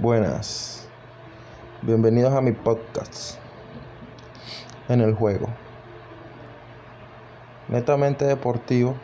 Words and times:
Buenas, 0.00 0.88
bienvenidos 1.82 2.32
a 2.32 2.40
mi 2.40 2.52
podcast 2.52 3.36
en 4.88 5.02
el 5.02 5.12
juego. 5.12 5.46
Netamente 7.68 8.24
deportivo, 8.24 8.94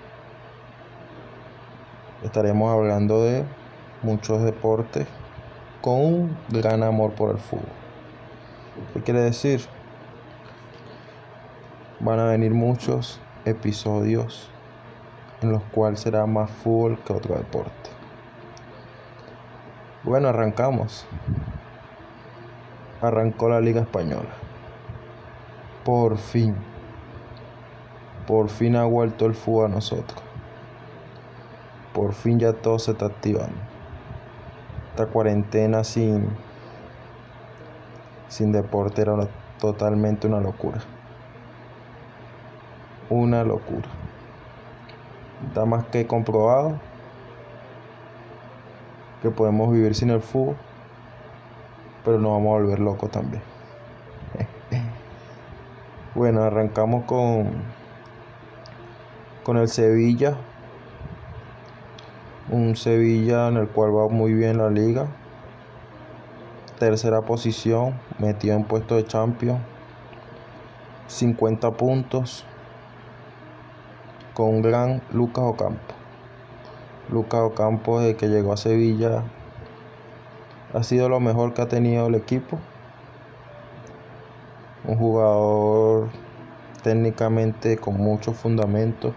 estaremos 2.24 2.72
hablando 2.72 3.22
de 3.24 3.44
muchos 4.00 4.42
deportes 4.42 5.06
con 5.82 6.00
un 6.00 6.38
gran 6.48 6.82
amor 6.82 7.12
por 7.12 7.32
el 7.32 7.38
fútbol. 7.42 7.68
¿Qué 8.94 9.02
quiere 9.02 9.20
decir? 9.20 9.60
Van 12.00 12.20
a 12.20 12.24
venir 12.24 12.54
muchos 12.54 13.20
episodios 13.44 14.48
en 15.42 15.52
los 15.52 15.62
cuales 15.64 16.00
será 16.00 16.24
más 16.24 16.50
fútbol 16.50 16.98
que 17.04 17.12
otro 17.12 17.34
deporte. 17.34 17.95
Bueno, 20.06 20.28
arrancamos. 20.28 21.04
Arrancó 23.02 23.50
la 23.50 23.60
Liga 23.60 23.82
Española. 23.82 24.30
Por 25.84 26.16
fin. 26.16 26.56
Por 28.26 28.48
fin 28.48 28.76
ha 28.76 28.84
vuelto 28.84 29.26
el 29.26 29.34
fútbol 29.34 29.66
a 29.66 29.74
nosotros. 29.74 30.22
Por 31.92 32.14
fin 32.14 32.38
ya 32.38 32.54
todo 32.54 32.78
se 32.78 32.92
está 32.92 33.04
activando. 33.06 33.58
Esta 34.92 35.06
cuarentena 35.06 35.84
sin, 35.84 36.28
sin 38.28 38.52
deporte 38.52 39.02
era 39.02 39.28
totalmente 39.60 40.26
una 40.26 40.40
locura 40.40 40.80
una 43.10 43.44
locura. 43.44 43.88
Está 45.46 45.64
más 45.64 45.84
que 45.86 46.06
comprobado 46.06 46.78
que 49.26 49.36
podemos 49.36 49.72
vivir 49.72 49.94
sin 49.94 50.10
el 50.10 50.20
fútbol, 50.20 50.56
pero 52.04 52.18
nos 52.18 52.32
vamos 52.32 52.48
a 52.48 52.62
volver 52.62 52.78
locos 52.78 53.10
también. 53.10 53.42
bueno, 56.14 56.42
arrancamos 56.42 57.04
con 57.04 57.48
con 59.46 59.56
el 59.58 59.68
Sevilla. 59.68 60.36
Un 62.50 62.74
Sevilla 62.74 63.46
en 63.46 63.56
el 63.56 63.68
cual 63.68 63.96
va 63.96 64.08
muy 64.08 64.32
bien 64.32 64.58
la 64.58 64.70
liga. 64.70 65.06
Tercera 66.80 67.22
posición, 67.22 67.94
metido 68.18 68.56
en 68.56 68.64
puesto 68.64 68.96
de 68.96 69.04
Champions. 69.04 69.60
50 71.06 71.70
puntos 71.72 72.44
con 74.34 74.48
un 74.48 74.62
gran 74.62 75.00
Lucas 75.12 75.44
Ocampo. 75.44 75.95
Lucas 77.10 77.40
Ocampo 77.40 78.00
desde 78.00 78.16
que 78.16 78.28
llegó 78.28 78.52
a 78.52 78.56
Sevilla 78.56 79.22
ha 80.74 80.82
sido 80.82 81.08
lo 81.08 81.20
mejor 81.20 81.54
que 81.54 81.62
ha 81.62 81.68
tenido 81.68 82.06
el 82.06 82.14
equipo. 82.16 82.58
Un 84.84 84.98
jugador 84.98 86.08
técnicamente 86.82 87.76
con 87.78 87.96
mucho 87.96 88.32
fundamento, 88.32 89.14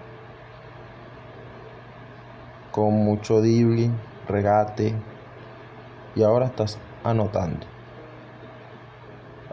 con 2.72 2.94
mucho 2.94 3.42
dribbling, 3.42 3.96
regate 4.28 4.96
y 6.16 6.24
ahora 6.24 6.46
estás 6.46 6.78
anotando. 7.04 7.66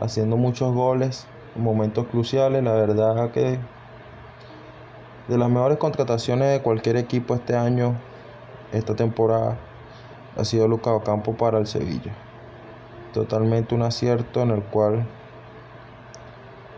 Haciendo 0.01 0.37
muchos 0.37 0.75
goles 0.75 1.27
en 1.57 1.63
momentos 1.63 2.07
cruciales, 2.07 2.63
la 2.63 2.73
verdad 2.73 3.31
que 3.31 3.59
de 5.29 5.39
las 5.39 5.49
mejores 5.49 5.79
contrataciones 5.79 6.53
de 6.53 6.63
cualquier 6.63 6.97
equipo 6.97 7.35
este 7.35 7.57
año, 7.57 7.97
esta 8.73 8.95
temporada, 8.95 9.57
ha 10.37 10.45
sido 10.45 10.69
Lucas 10.69 10.95
Ocampo 10.95 11.35
para 11.35 11.59
el 11.59 11.67
Sevilla. 11.67 12.13
Totalmente 13.13 13.75
un 13.75 13.83
acierto 13.83 14.43
en 14.43 14.51
el 14.51 14.63
cual 14.63 15.07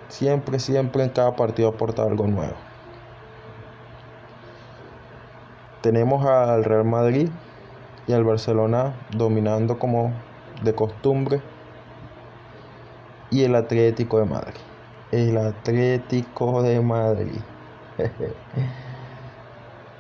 siempre, 0.09 0.59
siempre 0.59 1.03
en 1.03 1.10
cada 1.10 1.34
partido 1.34 1.69
aporta 1.69 2.03
algo 2.03 2.27
nuevo. 2.27 2.54
Tenemos 5.82 6.25
al 6.27 6.65
Real 6.65 6.84
Madrid 6.84 7.28
y 8.06 8.12
al 8.12 8.25
Barcelona 8.25 8.94
dominando 9.16 9.78
como 9.78 10.12
de 10.62 10.75
costumbre. 10.75 11.41
Y 13.31 13.44
el 13.44 13.54
Atlético 13.54 14.19
de 14.19 14.25
Madrid. 14.25 14.60
El 15.12 15.37
Atlético 15.37 16.62
de 16.62 16.81
Madrid. 16.81 17.41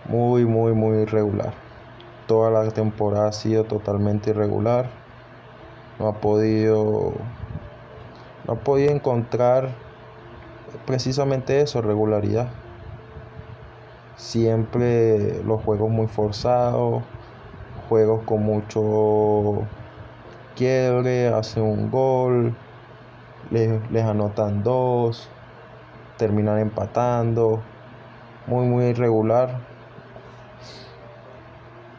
muy, 0.08 0.44
muy, 0.46 0.72
muy 0.72 1.02
irregular. 1.02 1.67
Toda 2.28 2.50
la 2.50 2.70
temporada 2.70 3.26
ha 3.28 3.32
sido 3.32 3.64
totalmente 3.64 4.30
irregular. 4.30 4.88
No 5.98 6.06
ha 6.06 6.12
podido. 6.20 7.14
No 8.46 8.52
ha 8.52 8.56
podido 8.56 8.92
encontrar 8.92 9.70
precisamente 10.86 11.60
eso, 11.60 11.82
regularidad. 11.82 12.48
Siempre 14.16 15.42
los 15.42 15.60
juegos 15.62 15.90
muy 15.90 16.06
forzados, 16.06 17.02
juegos 17.88 18.22
con 18.24 18.44
mucho 18.44 19.62
quiebre, 20.54 21.28
hacen 21.28 21.64
un 21.64 21.90
gol, 21.90 22.54
les, 23.50 23.90
les 23.90 24.04
anotan 24.04 24.62
dos, 24.62 25.28
terminan 26.16 26.58
empatando 26.58 27.62
muy 28.48 28.66
muy 28.66 28.86
irregular. 28.86 29.60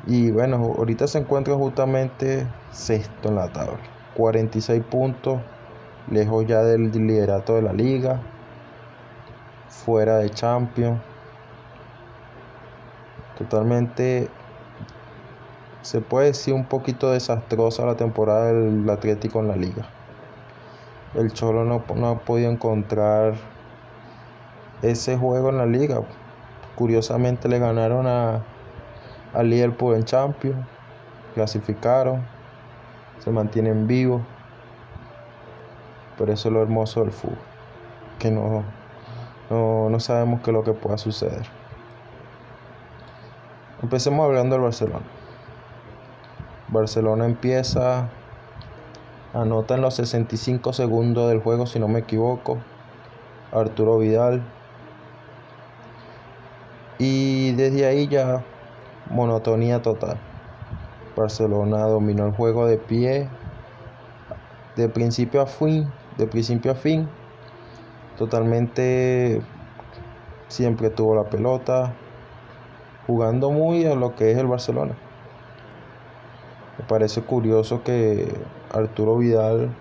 Y 0.09 0.31
bueno, 0.31 0.73
ahorita 0.75 1.05
se 1.05 1.19
encuentra 1.19 1.53
justamente 1.53 2.47
sexto 2.71 3.29
en 3.29 3.35
la 3.35 3.47
tabla. 3.53 3.77
46 4.15 4.83
puntos, 4.83 5.39
lejos 6.09 6.47
ya 6.47 6.63
del 6.63 6.91
liderato 6.91 7.53
de 7.53 7.61
la 7.61 7.73
liga, 7.73 8.19
fuera 9.67 10.17
de 10.17 10.31
Champions. 10.31 10.99
Totalmente, 13.37 14.31
se 15.83 16.01
puede 16.01 16.29
decir 16.29 16.55
un 16.55 16.65
poquito 16.65 17.11
desastrosa 17.11 17.85
la 17.85 17.95
temporada 17.95 18.51
del 18.51 18.89
Atlético 18.89 19.41
en 19.41 19.47
la 19.47 19.57
liga. 19.57 19.87
El 21.13 21.31
Cholo 21.33 21.65
no, 21.65 21.83
no 21.95 22.07
ha 22.07 22.17
podido 22.17 22.49
encontrar 22.49 23.35
ese 24.81 25.17
juego 25.17 25.49
en 25.49 25.57
la 25.57 25.67
liga. 25.67 26.01
Curiosamente 26.75 27.47
le 27.47 27.59
ganaron 27.59 28.07
a, 28.07 28.43
a 29.33 29.43
Liverpool 29.43 29.95
en 29.95 30.03
Champions, 30.03 30.65
clasificaron, 31.33 32.23
se 33.19 33.31
mantienen 33.31 33.87
vivos. 33.87 34.21
Pero 36.17 36.33
eso 36.33 36.49
es 36.49 36.53
lo 36.53 36.61
hermoso 36.61 37.01
del 37.01 37.11
fútbol, 37.11 37.37
que 38.17 38.29
no, 38.29 38.63
no, 39.49 39.89
no 39.89 39.99
sabemos 39.99 40.41
qué 40.41 40.51
es 40.51 40.53
lo 40.53 40.63
que 40.63 40.73
pueda 40.73 40.97
suceder. 40.97 41.45
Empecemos 43.81 44.25
hablando 44.25 44.55
del 44.55 44.63
Barcelona. 44.63 45.05
Barcelona 46.67 47.25
empieza, 47.25 48.09
anota 49.33 49.75
en 49.75 49.81
los 49.81 49.95
65 49.95 50.73
segundos 50.73 51.29
del 51.29 51.39
juego, 51.39 51.65
si 51.65 51.79
no 51.79 51.87
me 51.87 51.99
equivoco, 51.99 52.57
Arturo 53.51 53.97
Vidal 53.97 54.43
y 56.99 57.53
desde 57.53 57.87
ahí 57.87 58.07
ya 58.07 58.43
monotonía 59.09 59.81
total. 59.81 60.17
Barcelona 61.15 61.79
dominó 61.79 62.25
el 62.25 62.33
juego 62.33 62.65
de 62.65 62.77
pie 62.77 63.29
de 64.75 64.87
principio 64.87 65.41
a 65.41 65.45
fin, 65.45 65.91
de 66.17 66.27
principio 66.27 66.71
a 66.71 66.75
fin. 66.75 67.09
Totalmente 68.17 69.41
siempre 70.47 70.89
tuvo 70.89 71.15
la 71.15 71.25
pelota, 71.25 71.93
jugando 73.07 73.51
muy 73.51 73.85
a 73.85 73.95
lo 73.95 74.15
que 74.15 74.31
es 74.31 74.37
el 74.37 74.47
Barcelona. 74.47 74.93
Me 76.77 76.85
parece 76.85 77.21
curioso 77.21 77.83
que 77.83 78.33
Arturo 78.71 79.17
Vidal 79.17 79.75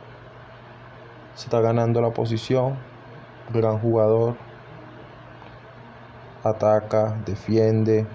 se 1.35 1.45
está 1.45 1.61
ganando 1.61 2.01
la 2.01 2.11
posición, 2.11 2.75
gran 3.53 3.79
jugador, 3.79 4.35
ataca, 6.43 7.17
defiende, 7.25 8.07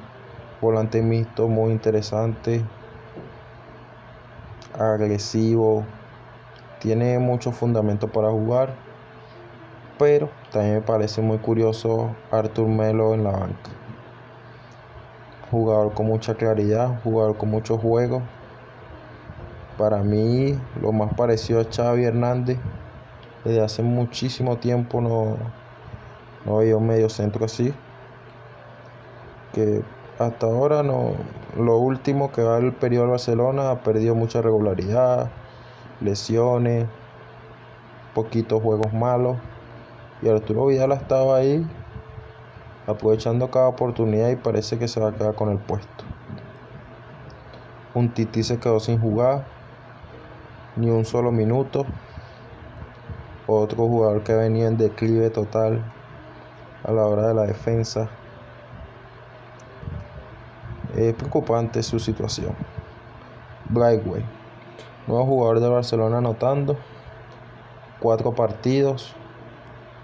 volante 0.64 1.02
mixto 1.02 1.50
muy 1.50 1.74
interesante, 1.74 2.64
agresivo, 4.74 5.84
tiene 6.80 7.20
mucho 7.20 7.52
fundamento 7.52 8.08
para 8.08 8.32
jugar, 8.32 8.74
pero 10.00 10.30
también 10.52 10.76
me 10.76 10.82
parece 10.82 11.22
muy 11.22 11.38
curioso 11.40 12.16
Artur 12.32 12.68
Melo 12.68 13.14
en 13.14 13.26
la 13.26 13.32
banca. 13.32 13.72
Jugador 15.52 15.94
con 15.94 16.08
mucha 16.08 16.34
claridad, 16.36 16.90
jugador 17.04 17.38
con 17.38 17.50
mucho 17.50 17.78
juego. 17.78 18.24
Para 19.78 20.02
mí, 20.02 20.58
lo 20.82 20.94
más 20.94 21.14
parecido 21.14 21.60
a 21.60 21.66
Xavi 21.66 22.06
Hernández. 22.06 22.58
Desde 23.44 23.62
hace 23.62 23.84
muchísimo 23.84 24.58
tiempo 24.58 25.02
no, 25.02 25.38
no 26.46 26.60
había 26.60 26.78
un 26.78 26.88
medio 26.88 27.10
centro 27.10 27.44
así 27.44 27.74
que 29.54 29.84
hasta 30.20 30.46
ahora 30.46 30.84
no, 30.84 31.14
lo 31.58 31.78
último 31.78 32.32
que 32.32 32.44
va 32.44 32.58
el 32.58 32.74
periodo 32.74 33.06
de 33.06 33.12
Barcelona 33.12 33.72
ha 33.72 33.82
perdido 33.82 34.16
mucha 34.16 34.42
regularidad, 34.42 35.32
lesiones, 36.02 36.88
poquitos 38.14 38.62
juegos 38.62 38.94
malos. 38.94 39.38
Y 40.22 40.30
Arturo 40.30 40.68
Vidal 40.68 40.92
ha 40.92 40.96
estado 40.96 41.34
ahí 41.34 41.68
aprovechando 42.88 43.50
cada 43.50 43.68
oportunidad 43.68 44.30
y 44.30 44.36
parece 44.36 44.78
que 44.78 44.88
se 44.88 45.00
va 45.00 45.10
a 45.10 45.14
quedar 45.14 45.36
con 45.36 45.50
el 45.50 45.58
puesto. 45.58 46.04
Un 47.94 48.14
Titi 48.14 48.44
se 48.44 48.60
quedó 48.60 48.80
sin 48.80 49.00
jugar 49.00 49.46
ni 50.76 50.90
un 50.90 51.06
solo 51.06 51.32
minuto. 51.32 51.86
Otro 53.46 53.88
jugador 53.88 54.24
que 54.24 54.34
venía 54.34 54.68
en 54.68 54.78
declive 54.78 55.30
total 55.30 55.84
a 56.84 56.92
la 56.92 57.06
hora 57.06 57.28
de 57.28 57.34
la 57.34 57.44
defensa. 57.44 58.10
Es 61.10 61.14
preocupante 61.16 61.84
su 61.84 62.00
situación. 62.00 62.56
Brightway, 63.70 64.24
nuevo 65.06 65.26
jugador 65.26 65.60
de 65.60 65.68
Barcelona 65.68 66.20
anotando. 66.20 66.78
Cuatro 68.00 68.34
partidos, 68.34 69.14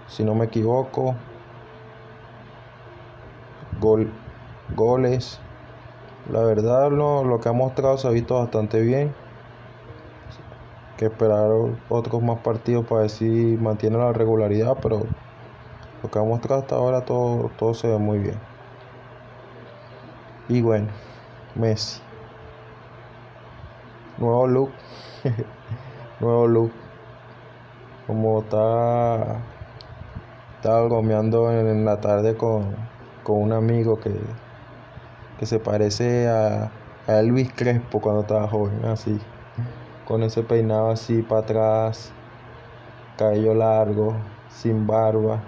si 0.08 0.24
no 0.24 0.34
me 0.34 0.44
equivoco. 0.44 1.14
Gol, 3.80 4.12
goles. 4.76 5.40
La 6.30 6.42
verdad, 6.42 6.90
lo, 6.90 7.24
lo 7.24 7.40
que 7.40 7.48
ha 7.48 7.52
mostrado 7.52 7.96
se 7.96 8.06
ha 8.08 8.10
visto 8.10 8.38
bastante 8.38 8.80
bien. 8.80 9.14
Que 10.98 11.06
esperar 11.06 11.50
otros 11.88 12.22
más 12.22 12.40
partidos 12.40 12.84
para 12.84 13.02
ver 13.02 13.10
si 13.10 13.24
mantiene 13.58 13.96
la 13.96 14.12
regularidad, 14.12 14.76
pero 14.82 15.04
lo 16.02 16.10
que 16.10 16.18
ha 16.18 16.22
mostrado 16.22 16.60
hasta 16.60 16.74
ahora 16.74 17.06
todo, 17.06 17.50
todo 17.56 17.72
se 17.72 17.88
ve 17.88 17.96
muy 17.96 18.18
bien. 18.18 18.49
Y 20.50 20.62
bueno, 20.62 20.88
Messi. 21.54 22.00
Nuevo 24.18 24.48
look. 24.48 24.70
Nuevo 26.20 26.48
look. 26.48 26.72
Como 28.08 28.40
está. 28.40 29.38
Estaba 30.56 30.82
bromeando 30.86 31.52
en 31.52 31.84
la 31.84 32.00
tarde 32.00 32.36
con, 32.36 32.74
con 33.22 33.40
un 33.40 33.52
amigo 33.52 34.00
que, 34.00 34.12
que 35.38 35.46
se 35.46 35.60
parece 35.60 36.28
a, 36.28 36.72
a 37.06 37.20
Elvis 37.20 37.52
Crespo 37.54 38.00
cuando 38.00 38.22
estaba 38.22 38.48
joven, 38.48 38.84
así. 38.86 39.20
Con 40.04 40.24
ese 40.24 40.42
peinado 40.42 40.90
así 40.90 41.22
para 41.22 41.42
atrás. 41.42 42.12
Cabello 43.16 43.54
largo, 43.54 44.16
sin 44.48 44.84
barba. 44.84 45.40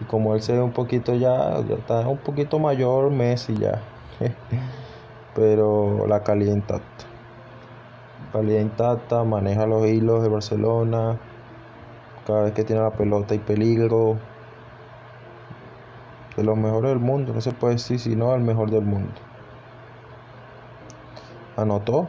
Y 0.00 0.04
como 0.04 0.34
él 0.34 0.42
se 0.42 0.52
ve 0.52 0.60
un 0.60 0.72
poquito 0.72 1.14
ya, 1.14 1.60
ya 1.68 1.76
está 1.76 2.08
un 2.08 2.18
poquito 2.18 2.58
mayor, 2.58 3.10
Messi 3.10 3.56
ya. 3.56 3.80
Pero 5.34 6.06
la 6.06 6.22
calidad 6.22 6.52
intacta. 6.52 7.04
Calidad 8.32 8.60
intacta, 8.60 9.24
maneja 9.24 9.66
los 9.66 9.86
hilos 9.86 10.22
de 10.22 10.28
Barcelona. 10.28 11.18
Cada 12.26 12.42
vez 12.44 12.52
que 12.52 12.64
tiene 12.64 12.82
la 12.82 12.90
pelota 12.90 13.34
y 13.34 13.38
peligro. 13.38 14.18
De 16.36 16.42
los 16.42 16.56
mejores 16.56 16.90
del 16.90 16.98
mundo, 16.98 17.32
no 17.32 17.40
se 17.40 17.52
puede 17.52 17.74
decir 17.74 18.00
sino 18.00 18.34
el 18.34 18.42
mejor 18.42 18.70
del 18.70 18.82
mundo. 18.82 19.12
Anotó. 21.56 22.08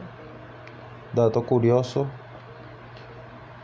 Dato 1.12 1.46
curioso. 1.46 2.06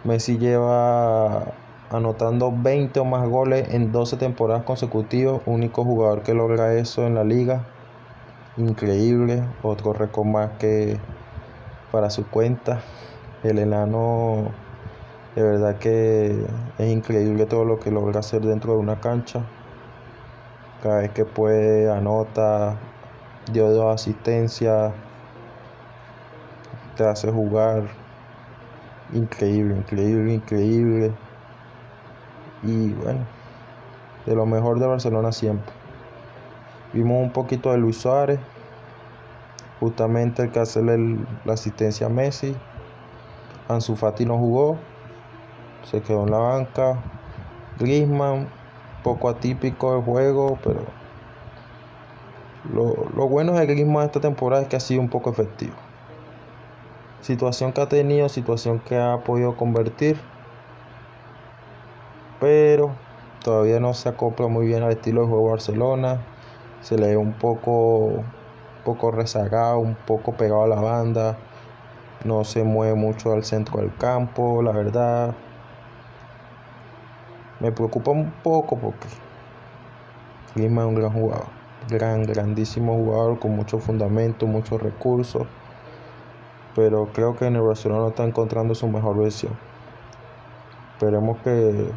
Messi 0.04 0.38
lleva 0.38 1.52
anotando 1.92 2.50
20 2.50 3.00
o 3.00 3.04
más 3.04 3.28
goles 3.28 3.68
en 3.72 3.92
12 3.92 4.16
temporadas 4.16 4.64
consecutivas, 4.64 5.42
único 5.44 5.84
jugador 5.84 6.22
que 6.22 6.32
logra 6.32 6.74
eso 6.74 7.06
en 7.06 7.14
la 7.14 7.22
liga. 7.22 7.64
Increíble, 8.56 9.44
otro 9.62 9.92
récord 9.92 10.26
más 10.26 10.50
que 10.58 10.98
para 11.90 12.08
su 12.10 12.26
cuenta. 12.26 12.80
El 13.42 13.58
enano, 13.58 14.52
de 15.36 15.42
verdad 15.42 15.76
que 15.78 16.46
es 16.78 16.90
increíble 16.90 17.44
todo 17.46 17.64
lo 17.64 17.78
que 17.78 17.90
logra 17.90 18.20
hacer 18.20 18.40
dentro 18.40 18.72
de 18.72 18.78
una 18.78 19.00
cancha. 19.00 19.44
Cada 20.82 20.98
vez 20.98 21.10
que 21.10 21.24
puede, 21.24 21.90
anota, 21.90 22.76
dio 23.52 23.70
dos 23.70 23.94
asistencias, 23.94 24.92
te 26.96 27.04
hace 27.04 27.30
jugar. 27.30 27.84
Increíble, 29.12 29.76
increíble, 29.76 30.32
increíble 30.32 31.12
y 32.62 32.92
bueno, 32.92 33.20
de 34.26 34.34
lo 34.34 34.46
mejor 34.46 34.78
de 34.78 34.86
Barcelona 34.86 35.32
siempre. 35.32 35.72
Vimos 36.92 37.22
un 37.22 37.32
poquito 37.32 37.72
de 37.72 37.78
Luis 37.78 37.98
Suárez, 37.98 38.38
justamente 39.80 40.42
el 40.42 40.50
que 40.50 40.60
hace 40.60 40.82
la 40.82 41.52
asistencia 41.52 42.06
a 42.06 42.10
Messi. 42.10 42.54
Ansu 43.68 43.96
Fati 43.96 44.26
no 44.26 44.38
jugó, 44.38 44.76
se 45.90 46.02
quedó 46.02 46.24
en 46.24 46.30
la 46.30 46.38
banca. 46.38 47.02
Griezmann, 47.78 48.48
poco 49.02 49.28
atípico 49.28 49.96
el 49.96 50.02
juego, 50.02 50.58
pero 50.62 50.82
lo, 52.72 53.08
lo 53.16 53.28
bueno 53.28 53.54
de 53.54 53.66
Griezmann 53.66 54.04
esta 54.04 54.20
temporada 54.20 54.62
es 54.62 54.68
que 54.68 54.76
ha 54.76 54.80
sido 54.80 55.00
un 55.00 55.08
poco 55.08 55.30
efectivo. 55.30 55.74
Situación 57.22 57.72
que 57.72 57.80
ha 57.80 57.88
tenido, 57.88 58.28
situación 58.28 58.80
que 58.80 58.98
ha 58.98 59.18
podido 59.24 59.56
convertir 59.56 60.20
pero 62.42 62.90
todavía 63.44 63.78
no 63.78 63.94
se 63.94 64.08
acopla 64.08 64.48
muy 64.48 64.66
bien 64.66 64.82
al 64.82 64.90
estilo 64.90 65.20
de 65.22 65.28
juego 65.28 65.50
Barcelona. 65.50 66.18
Se 66.80 66.98
le 66.98 67.10
ve 67.10 67.16
un 67.16 67.34
poco, 67.34 68.24
poco 68.84 69.12
rezagado, 69.12 69.78
un 69.78 69.94
poco 69.94 70.32
pegado 70.32 70.64
a 70.64 70.66
la 70.66 70.80
banda. 70.80 71.38
No 72.24 72.42
se 72.42 72.64
mueve 72.64 72.96
mucho 72.96 73.32
al 73.32 73.44
centro 73.44 73.78
del 73.78 73.94
campo, 73.94 74.60
la 74.60 74.72
verdad. 74.72 75.36
Me 77.60 77.70
preocupa 77.70 78.10
un 78.10 78.32
poco 78.42 78.76
porque 78.76 79.06
Lima 80.56 80.82
es 80.82 80.88
un 80.88 80.96
gran 80.96 81.12
jugador. 81.12 81.46
Gran, 81.88 82.24
grandísimo 82.24 82.96
jugador 82.96 83.38
con 83.38 83.54
mucho 83.54 83.78
fundamento, 83.78 84.48
muchos 84.48 84.82
recursos. 84.82 85.46
Pero 86.74 87.06
creo 87.12 87.36
que 87.36 87.46
en 87.46 87.54
el 87.54 87.62
Barcelona 87.62 88.08
está 88.08 88.24
encontrando 88.24 88.74
su 88.74 88.88
mejor 88.88 89.16
versión. 89.16 89.52
Esperemos 90.96 91.38
que 91.44 91.92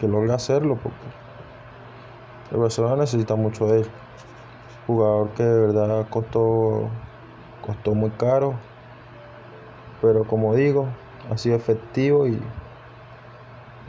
que 0.00 0.08
logre 0.08 0.32
hacerlo 0.32 0.76
porque 0.82 0.96
el 2.50 2.56
Barcelona 2.56 2.96
necesita 2.96 3.36
mucho 3.36 3.66
de 3.66 3.82
él. 3.82 3.90
Jugador 4.86 5.30
que 5.34 5.44
de 5.44 5.60
verdad 5.60 6.06
costó, 6.08 6.88
costó 7.64 7.94
muy 7.94 8.10
caro, 8.10 8.54
pero 10.00 10.24
como 10.24 10.54
digo, 10.54 10.88
ha 11.30 11.36
sido 11.36 11.54
efectivo 11.54 12.26
y 12.26 12.40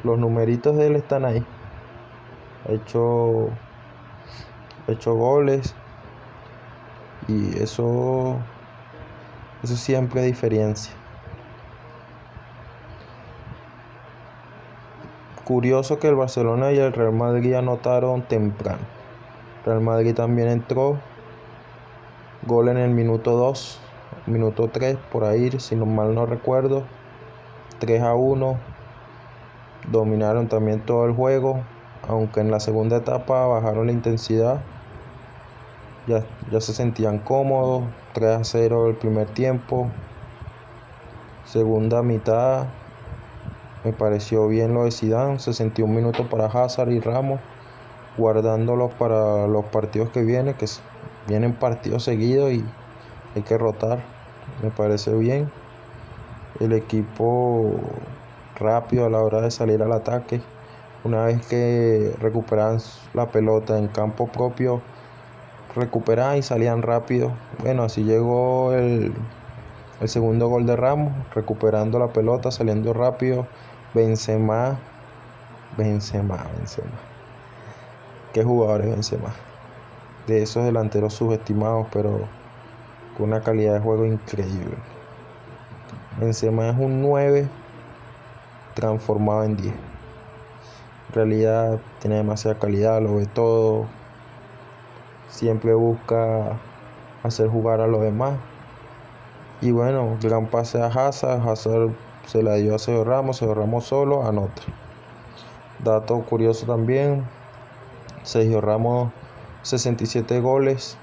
los 0.03 0.19
numeritos 0.19 0.75
de 0.77 0.87
él 0.87 0.95
están 0.95 1.25
ahí. 1.25 1.43
Ha 2.67 2.73
hecho, 2.73 3.47
ha 4.87 4.91
hecho 4.91 5.15
goles 5.15 5.73
y 7.27 7.57
eso, 7.57 8.37
eso 9.63 9.75
siempre 9.75 10.21
diferencia. 10.21 11.00
Curioso 15.45 15.97
que 15.97 16.07
el 16.07 16.15
Barcelona 16.15 16.71
y 16.71 16.77
el 16.77 16.93
Real 16.93 17.13
Madrid 17.13 17.55
anotaron 17.55 18.21
temprano. 18.21 18.83
Real 19.65 19.81
Madrid 19.81 20.13
también 20.13 20.47
entró. 20.49 20.99
Gol 22.45 22.69
en 22.69 22.77
el 22.77 22.91
minuto 22.91 23.31
2, 23.31 23.79
minuto 24.27 24.67
3, 24.67 24.97
por 25.11 25.23
ahí, 25.23 25.49
si 25.59 25.75
no 25.75 25.87
mal 25.87 26.13
no 26.13 26.27
recuerdo. 26.27 26.83
3 27.79 28.03
a 28.03 28.13
1. 28.13 28.57
Dominaron 29.91 30.47
también 30.47 30.81
todo 30.81 31.05
el 31.05 31.15
juego. 31.15 31.61
Aunque 32.07 32.39
en 32.39 32.51
la 32.51 32.59
segunda 32.59 32.97
etapa 32.97 33.47
bajaron 33.47 33.87
la 33.87 33.93
intensidad. 33.93 34.61
Ya, 36.05 36.23
ya 36.51 36.61
se 36.61 36.73
sentían 36.73 37.17
cómodos. 37.17 37.83
3 38.13 38.29
a 38.29 38.43
0 38.43 38.89
el 38.89 38.95
primer 38.95 39.27
tiempo. 39.29 39.87
Segunda 41.45 42.03
mitad 42.03 42.67
me 43.83 43.93
pareció 43.93 44.47
bien 44.47 44.75
lo 44.75 44.83
de 44.83 44.91
Zidane, 44.91 45.39
61 45.39 45.91
minutos 45.91 46.27
para 46.27 46.45
Hazard 46.45 46.91
y 46.91 46.99
Ramos, 46.99 47.39
guardándolos 48.15 48.91
para 48.93 49.47
los 49.47 49.65
partidos 49.65 50.09
que 50.09 50.21
vienen, 50.21 50.53
que 50.53 50.67
vienen 51.27 51.53
partidos 51.53 52.03
seguidos 52.03 52.51
y 52.51 52.63
hay 53.35 53.41
que 53.41 53.57
rotar. 53.57 53.99
Me 54.61 54.69
parece 54.69 55.13
bien. 55.15 55.49
El 56.59 56.73
equipo 56.73 57.71
rápido 58.59 59.07
a 59.07 59.09
la 59.09 59.19
hora 59.19 59.41
de 59.41 59.49
salir 59.49 59.81
al 59.81 59.93
ataque. 59.93 60.41
Una 61.03 61.25
vez 61.25 61.43
que 61.47 62.13
recuperan 62.19 62.77
la 63.15 63.29
pelota 63.29 63.79
en 63.79 63.87
campo 63.87 64.27
propio, 64.27 64.81
recuperaban 65.75 66.37
y 66.37 66.43
salían 66.43 66.83
rápido. 66.83 67.31
Bueno, 67.63 67.81
así 67.81 68.03
llegó 68.03 68.73
el, 68.73 69.11
el 70.01 70.07
segundo 70.07 70.49
gol 70.49 70.67
de 70.67 70.75
Ramos, 70.75 71.13
recuperando 71.33 71.97
la 71.97 72.09
pelota, 72.09 72.51
saliendo 72.51 72.93
rápido 72.93 73.47
Benzema, 73.93 74.77
Benzema, 75.77 76.45
Benzema. 76.57 76.89
¿Qué 78.33 78.43
jugador 78.43 78.81
es 78.81 78.89
Benzema? 78.91 79.33
de 80.27 80.43
esos 80.43 80.63
delanteros 80.63 81.13
subestimados, 81.13 81.87
pero 81.91 82.21
con 83.17 83.27
una 83.27 83.41
calidad 83.41 83.73
de 83.73 83.79
juego 83.79 84.05
increíble. 84.05 84.77
Benzema 86.19 86.69
es 86.69 86.77
un 86.77 87.01
9 87.01 87.47
transformado 88.75 89.43
en 89.43 89.57
10. 89.57 89.73
En 89.73 91.15
realidad 91.15 91.79
tiene 91.99 92.17
demasiada 92.17 92.59
calidad, 92.59 93.01
lo 93.01 93.15
ve 93.15 93.25
todo. 93.25 93.85
Siempre 95.29 95.73
busca 95.73 96.57
hacer 97.23 97.47
jugar 97.47 97.81
a 97.81 97.87
los 97.87 98.01
demás. 98.01 98.33
Y 99.61 99.71
bueno, 99.71 100.17
gran 100.21 100.47
pase 100.47 100.81
a 100.81 100.87
Hazard. 100.87 101.47
Hazard 101.47 101.91
se 102.25 102.43
la 102.43 102.55
dio 102.55 102.75
a 102.75 102.79
Sergio 102.79 103.03
Ramos. 103.03 103.37
Sergio 103.37 103.55
Ramos 103.55 103.85
solo 103.85 104.25
anota. 104.25 104.61
Dato 105.83 106.19
curioso 106.21 106.65
también. 106.65 107.25
Sergio 108.23 108.61
Ramos 108.61 109.11
67 109.63 110.39
goles. 110.39 110.97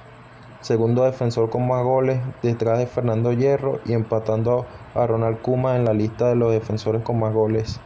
Segundo 0.61 1.05
defensor 1.05 1.51
con 1.51 1.69
más 1.69 1.85
goles 1.85 2.21
detrás 2.43 2.79
de 2.79 2.87
Fernando 2.87 3.33
Hierro 3.33 3.79
y 3.85 3.93
empatando 3.93 4.67
a 4.95 5.07
Ronald 5.07 5.41
Kuma 5.41 5.77
en 5.77 5.85
la 5.85 5.93
lista 5.93 6.29
de 6.29 6.35
los 6.35 6.53
defensores 6.53 7.03
con 7.03 7.21
más 7.21 7.33
goles. 7.33 7.81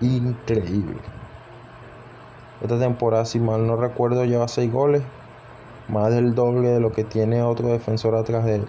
Increíble. 0.00 1.00
Esta 2.62 2.78
temporada, 2.78 3.24
si 3.24 3.40
mal 3.40 3.66
no 3.66 3.76
recuerdo, 3.76 4.24
lleva 4.24 4.48
6 4.48 4.72
goles, 4.72 5.02
más 5.88 6.12
del 6.12 6.34
doble 6.34 6.68
de 6.68 6.80
lo 6.80 6.92
que 6.92 7.04
tiene 7.04 7.42
otro 7.42 7.68
defensor 7.68 8.14
atrás 8.14 8.44
de 8.44 8.56
él. 8.56 8.66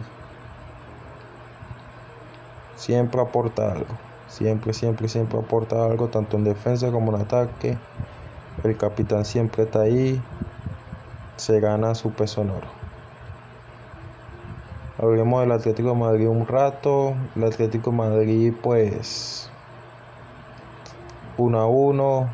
Siempre 2.77 3.19
aporta 3.19 3.71
algo, 3.71 3.93
siempre, 4.29 4.71
siempre, 4.71 5.09
siempre 5.09 5.37
aporta 5.37 5.83
algo, 5.83 6.07
tanto 6.07 6.37
en 6.37 6.45
defensa 6.45 6.91
como 6.91 7.13
en 7.13 7.21
ataque. 7.21 7.77
El 8.63 8.77
capitán 8.77 9.25
siempre 9.25 9.63
está 9.63 9.81
ahí, 9.81 10.21
se 11.35 11.59
gana 11.59 11.95
su 11.95 12.11
peso 12.11 12.41
en 12.43 12.51
oro. 12.51 12.67
Hablemos 14.99 15.41
del 15.41 15.51
Atlético 15.51 15.93
Madrid 15.93 16.27
un 16.27 16.47
rato. 16.47 17.13
El 17.35 17.43
Atlético 17.43 17.91
Madrid, 17.91 18.53
pues, 18.63 19.49
1 21.37 21.59
a 21.59 21.67
1 21.67 22.29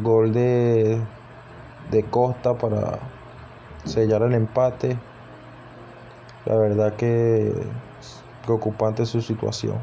Gol 0.00 0.32
de, 0.32 1.00
de 1.90 2.02
Costa 2.04 2.54
para 2.54 2.98
sellar 3.84 4.22
el 4.22 4.34
empate. 4.34 4.96
La 6.46 6.56
verdad 6.56 6.94
que 6.94 7.52
preocupante 8.44 9.06
su 9.06 9.20
situación. 9.20 9.78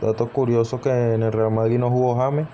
Dato 0.00 0.28
curioso 0.28 0.80
que 0.80 0.90
en 0.90 1.22
el 1.22 1.32
Real 1.32 1.50
Madrid 1.50 1.78
no 1.78 1.90
jugó 1.90 2.16
James. 2.16 2.46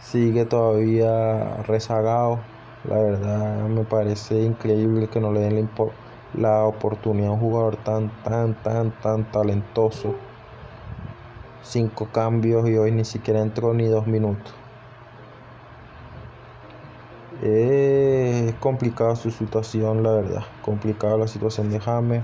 Sigue 0.00 0.44
todavía 0.44 1.62
rezagado. 1.66 2.40
La 2.88 2.96
verdad 2.96 3.68
me 3.68 3.84
parece 3.84 4.42
increíble 4.42 5.08
que 5.08 5.20
no 5.20 5.32
le 5.32 5.40
den 5.40 5.70
la, 6.34 6.50
la 6.50 6.64
oportunidad 6.64 7.30
a 7.30 7.32
un 7.32 7.40
jugador 7.40 7.76
tan, 7.76 8.10
tan, 8.24 8.54
tan, 8.62 8.90
tan 9.00 9.24
talentoso 9.30 10.14
cinco 11.62 12.08
cambios 12.12 12.68
y 12.68 12.76
hoy 12.76 12.92
ni 12.92 13.04
siquiera 13.04 13.40
entró 13.40 13.72
ni 13.72 13.86
dos 13.86 14.06
minutos. 14.06 14.61
Es 17.42 18.54
complicada 18.60 19.16
su 19.16 19.32
situación, 19.32 20.04
la 20.04 20.12
verdad. 20.12 20.42
Complicada 20.62 21.16
la 21.16 21.26
situación 21.26 21.70
de 21.70 21.80
James. 21.80 22.22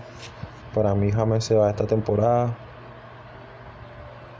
Para 0.72 0.94
mí 0.94 1.10
James 1.10 1.44
se 1.44 1.56
va 1.56 1.68
esta 1.70 1.88
temporada. 1.88 2.56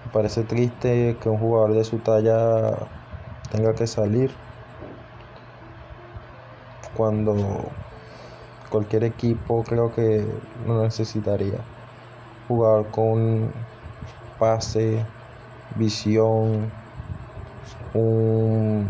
Me 0.05 0.13
parece 0.13 0.45
triste 0.45 1.17
que 1.21 1.29
un 1.29 1.39
jugador 1.39 1.75
de 1.75 1.83
su 1.83 1.99
talla 1.99 2.79
tenga 3.51 3.75
que 3.75 3.89
salir 3.89 4.31
cuando 6.95 7.35
cualquier 8.71 9.03
equipo 9.05 9.65
creo 9.65 9.93
que 9.93 10.25
no 10.65 10.83
necesitaría 10.83 11.59
jugar 12.47 12.87
con 12.91 13.51
pase, 14.39 15.05
visión, 15.75 16.71
un, 17.95 18.89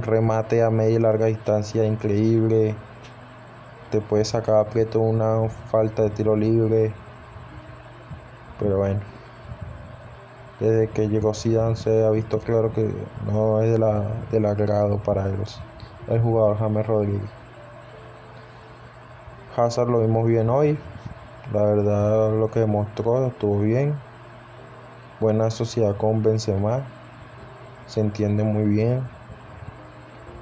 remate 0.00 0.62
a 0.62 0.70
media 0.70 0.96
y 0.96 1.02
larga 1.02 1.26
distancia 1.26 1.84
increíble. 1.84 2.74
Te 3.90 4.00
puede 4.00 4.24
sacar 4.24 4.56
aprieto 4.56 5.00
una 5.00 5.48
falta 5.70 6.02
de 6.02 6.10
tiro 6.10 6.34
libre. 6.36 6.92
Pero 8.58 8.78
bueno. 8.78 9.00
Desde 10.60 10.88
que 10.88 11.08
llegó 11.08 11.34
Zidane 11.34 11.76
se 11.76 12.04
ha 12.04 12.10
visto 12.10 12.38
claro 12.38 12.72
que 12.72 12.88
no 13.26 13.60
es 13.60 13.72
de 13.72 13.78
la, 13.78 14.06
del 14.30 14.46
agrado 14.46 14.98
para 14.98 15.28
ellos. 15.28 15.60
El 16.08 16.20
jugador 16.20 16.56
James 16.58 16.86
Rodríguez. 16.86 17.30
Hazard 19.56 19.88
lo 19.88 20.00
vimos 20.00 20.26
bien 20.26 20.48
hoy. 20.48 20.78
La 21.52 21.64
verdad 21.64 22.32
lo 22.32 22.50
que 22.50 22.60
demostró 22.60 23.26
estuvo 23.26 23.60
bien 23.60 23.94
buena 25.22 25.50
sociedad 25.50 25.96
con 25.96 26.20
Benzema, 26.20 26.82
se 27.86 28.00
entiende 28.00 28.42
muy 28.42 28.64
bien, 28.64 29.02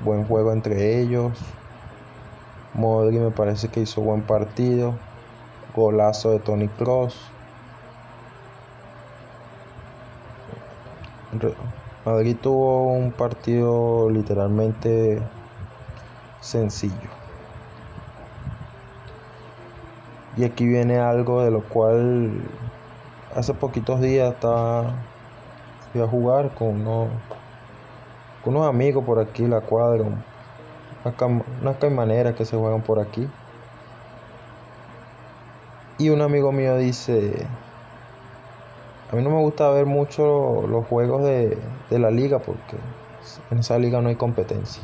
buen 0.05 0.25
juego 0.25 0.53
entre 0.53 1.01
ellos. 1.01 1.39
Modri 2.75 3.19
me 3.19 3.31
parece 3.31 3.69
que 3.69 3.81
hizo 3.81 4.01
buen 4.01 4.23
partido, 4.23 4.95
golazo 5.75 6.31
de 6.33 6.39
Tony 6.39 6.69
Cross. 6.69 7.17
Madrid 12.05 12.37
tuvo 12.41 12.93
un 12.93 13.13
partido 13.13 14.11
literalmente 14.11 15.21
sencillo. 16.41 17.11
Y 20.37 20.45
aquí 20.45 20.67
viene 20.67 20.99
algo 20.99 21.43
de 21.43 21.51
lo 21.51 21.63
cual 21.63 22.33
hace 23.35 23.53
poquitos 23.53 24.01
días 24.01 24.33
estaba 24.33 24.95
a 25.95 26.07
jugar 26.09 26.55
con 26.55 26.87
unos, 26.87 27.09
unos 28.45 28.69
amigos 28.69 29.05
por 29.05 29.19
aquí, 29.19 29.47
la 29.47 29.61
cuadra, 29.61 30.05
unas 31.63 31.77
caimaneras 31.79 32.35
que 32.35 32.45
se 32.45 32.57
juegan 32.57 32.83
por 32.83 32.99
aquí. 32.99 33.29
Y 35.99 36.09
un 36.09 36.23
amigo 36.23 36.51
mío 36.51 36.77
dice, 36.77 37.47
a 39.13 39.17
mí 39.17 39.23
no 39.23 39.31
me 39.31 39.41
gusta 39.41 39.71
ver 39.71 39.87
mucho 39.87 40.67
los 40.67 40.87
juegos 40.87 41.25
de, 41.25 41.59
de 41.91 41.99
la 41.99 42.11
liga 42.11 42.39
porque 42.39 42.77
en 43.51 43.59
esa 43.59 43.79
liga 43.79 44.01
no 44.01 44.09
hay 44.09 44.17
competencia. 44.17 44.83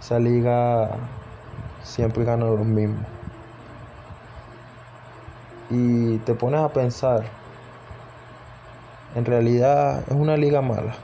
Esa 0.00 0.18
liga 0.18 0.90
siempre 1.82 2.24
gana 2.24 2.46
los 2.46 2.64
mismos 2.64 3.04
y 5.70 6.18
te 6.18 6.34
pones 6.34 6.60
a 6.60 6.68
pensar, 6.68 7.24
en 9.14 9.24
realidad 9.24 10.04
es 10.06 10.14
una 10.14 10.36
liga 10.36 10.60
mala. 10.60 10.94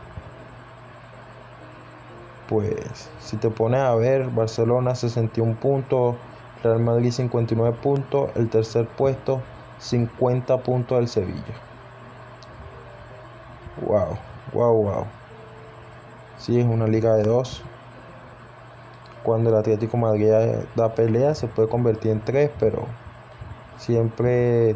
Pues 2.51 3.09
si 3.21 3.37
te 3.37 3.49
pones 3.49 3.81
a 3.81 3.95
ver, 3.95 4.29
Barcelona 4.29 4.97
61 4.97 5.55
puntos, 5.55 6.17
Real 6.65 6.81
Madrid 6.81 7.13
59 7.13 7.77
puntos, 7.81 8.31
el 8.35 8.51
tercer 8.51 8.89
puesto 8.89 9.41
50 9.79 10.59
puntos 10.59 10.99
del 10.99 11.07
Sevilla. 11.07 11.55
Wow, 13.81 14.19
wow, 14.53 14.83
wow. 14.83 15.07
Sí, 16.39 16.59
es 16.59 16.67
una 16.67 16.89
liga 16.89 17.15
de 17.15 17.23
dos. 17.23 17.63
Cuando 19.23 19.51
el 19.51 19.57
Atlético 19.57 19.97
Madrid 19.97 20.33
da 20.75 20.93
pelea 20.93 21.37
se 21.37 21.47
puede 21.47 21.69
convertir 21.69 22.11
en 22.11 22.21
tres, 22.21 22.51
pero 22.59 22.83
siempre 23.79 24.75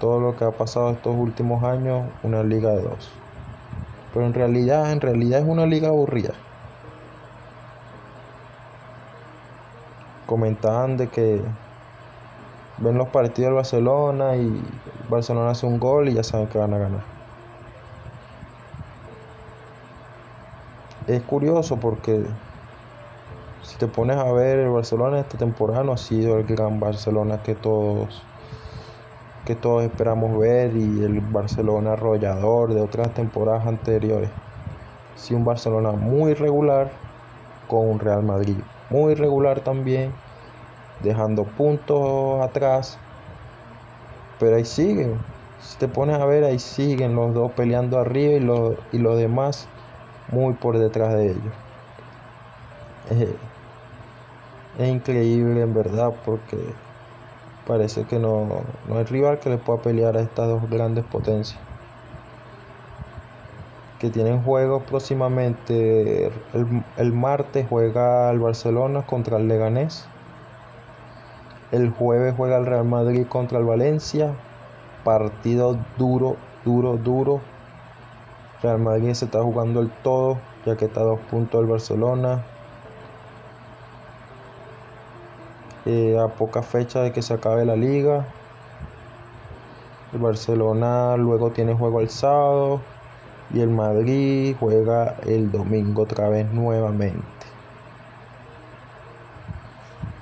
todo 0.00 0.18
lo 0.18 0.34
que 0.34 0.44
ha 0.44 0.50
pasado 0.50 0.90
estos 0.90 1.14
últimos 1.16 1.62
años, 1.62 2.08
una 2.24 2.42
liga 2.42 2.70
de 2.70 2.82
dos. 2.82 3.08
Pero 4.12 4.26
en 4.26 4.34
realidad, 4.34 4.92
en 4.92 5.00
realidad 5.00 5.40
es 5.40 5.46
una 5.46 5.66
liga 5.66 5.88
aburrida. 5.88 6.34
Comentaban 10.26 10.96
de 10.96 11.08
que 11.08 11.40
ven 12.78 12.96
los 12.96 13.08
partidos 13.08 13.48
del 13.48 13.54
Barcelona 13.54 14.36
y 14.36 14.62
Barcelona 15.08 15.50
hace 15.50 15.66
un 15.66 15.78
gol 15.78 16.08
y 16.08 16.14
ya 16.14 16.22
saben 16.22 16.48
que 16.48 16.58
van 16.58 16.74
a 16.74 16.78
ganar. 16.78 17.20
Es 21.06 21.22
curioso 21.22 21.76
porque 21.78 22.24
si 23.62 23.76
te 23.76 23.86
pones 23.86 24.16
a 24.16 24.32
ver 24.32 24.58
el 24.60 24.70
Barcelona 24.70 25.20
esta 25.20 25.38
temporada 25.38 25.82
no 25.82 25.92
ha 25.92 25.96
sido 25.96 26.38
el 26.38 26.44
gran 26.44 26.80
Barcelona 26.80 27.42
que 27.42 27.54
todos 27.54 28.22
que 29.44 29.54
todos 29.54 29.84
esperamos 29.84 30.38
ver 30.38 30.76
y 30.76 31.02
el 31.02 31.20
Barcelona 31.20 31.92
arrollador 31.92 32.74
de 32.74 32.80
otras 32.80 33.12
temporadas 33.14 33.66
anteriores. 33.66 34.30
Sí, 35.16 35.34
un 35.34 35.44
Barcelona 35.44 35.92
muy 35.92 36.34
regular 36.34 36.90
con 37.68 37.88
un 37.88 37.98
Real 37.98 38.22
Madrid 38.22 38.58
muy 38.90 39.14
regular 39.14 39.60
también, 39.60 40.12
dejando 41.02 41.44
puntos 41.44 42.42
atrás. 42.42 42.98
Pero 44.38 44.56
ahí 44.56 44.64
siguen. 44.64 45.14
Si 45.62 45.78
te 45.78 45.88
pones 45.88 46.18
a 46.18 46.26
ver, 46.26 46.44
ahí 46.44 46.58
siguen 46.58 47.14
los 47.14 47.32
dos 47.32 47.52
peleando 47.52 47.98
arriba 47.98 48.34
y 48.34 48.40
los, 48.40 48.74
y 48.92 48.98
los 48.98 49.18
demás 49.18 49.66
muy 50.32 50.54
por 50.54 50.78
detrás 50.78 51.14
de 51.14 51.26
ellos. 51.26 51.54
es 54.78 54.88
increíble 54.88 55.62
en 55.62 55.74
verdad 55.74 56.12
porque 56.24 56.56
parece 57.70 58.02
que 58.02 58.18
no, 58.18 58.48
no 58.88 58.98
hay 58.98 59.04
rival 59.04 59.38
que 59.38 59.48
le 59.48 59.56
pueda 59.56 59.80
pelear 59.80 60.16
a 60.16 60.22
estas 60.22 60.48
dos 60.48 60.68
grandes 60.68 61.04
potencias 61.04 61.56
que 64.00 64.10
tienen 64.10 64.42
juegos 64.42 64.82
próximamente. 64.82 66.26
El, 66.54 66.82
el, 66.96 67.12
martes 67.12 67.66
juega 67.68 68.30
el 68.30 68.40
Barcelona 68.40 69.02
contra 69.02 69.36
el 69.36 69.46
Leganés. 69.46 70.06
El 71.70 71.90
jueves 71.90 72.34
juega 72.36 72.56
el 72.56 72.66
Real 72.66 72.86
Madrid 72.86 73.26
contra 73.28 73.58
el 73.58 73.64
Valencia. 73.64 74.32
Partido 75.04 75.78
duro, 75.98 76.36
duro, 76.64 76.96
duro. 76.96 77.40
Real 78.62 78.78
Madrid 78.78 79.12
se 79.12 79.26
está 79.26 79.42
jugando 79.42 79.80
el 79.80 79.90
todo, 79.90 80.38
ya 80.64 80.76
que 80.76 80.86
está 80.86 81.00
a 81.02 81.04
dos 81.04 81.20
puntos 81.30 81.60
del 81.60 81.70
Barcelona. 81.70 82.42
Eh, 85.86 86.18
a 86.18 86.28
poca 86.28 86.62
fecha 86.62 87.00
de 87.00 87.12
que 87.12 87.22
se 87.22 87.34
acabe 87.34 87.64
la 87.64 87.76
liga. 87.76 88.26
El 90.12 90.18
Barcelona 90.18 91.16
luego 91.16 91.50
tiene 91.50 91.74
juego 91.74 92.00
el 92.00 92.10
sábado 92.10 92.80
y 93.52 93.60
el 93.60 93.70
Madrid 93.70 94.56
juega 94.58 95.16
el 95.26 95.50
domingo 95.50 96.02
otra 96.02 96.28
vez 96.28 96.50
nuevamente. 96.52 97.24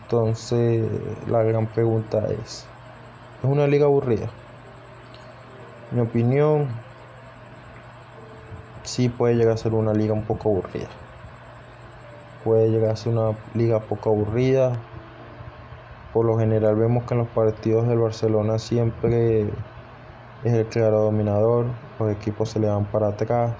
Entonces 0.02 0.88
la 1.28 1.42
gran 1.42 1.66
pregunta 1.66 2.26
es, 2.28 2.66
¿es 3.42 3.44
una 3.44 3.66
liga 3.66 3.86
aburrida? 3.86 4.28
Mi 5.90 6.00
opinión, 6.00 6.68
sí 8.84 9.08
puede 9.08 9.34
llegar 9.34 9.54
a 9.54 9.56
ser 9.56 9.74
una 9.74 9.92
liga 9.92 10.14
un 10.14 10.24
poco 10.24 10.50
aburrida. 10.50 10.88
Puede 12.44 12.70
llegar 12.70 12.92
a 12.92 12.96
ser 12.96 13.12
una 13.12 13.36
liga 13.54 13.80
poco 13.80 14.10
aburrida. 14.10 14.72
Por 16.12 16.24
lo 16.24 16.38
general 16.38 16.76
vemos 16.76 17.04
que 17.04 17.14
en 17.14 17.20
los 17.20 17.28
partidos 17.28 17.86
del 17.86 17.98
Barcelona 17.98 18.58
siempre 18.58 19.42
es 20.44 20.52
el 20.52 20.66
claro 20.66 21.02
dominador, 21.02 21.66
los 21.98 22.10
equipos 22.10 22.50
se 22.50 22.60
le 22.60 22.68
van 22.68 22.86
para 22.86 23.08
atrás, 23.08 23.52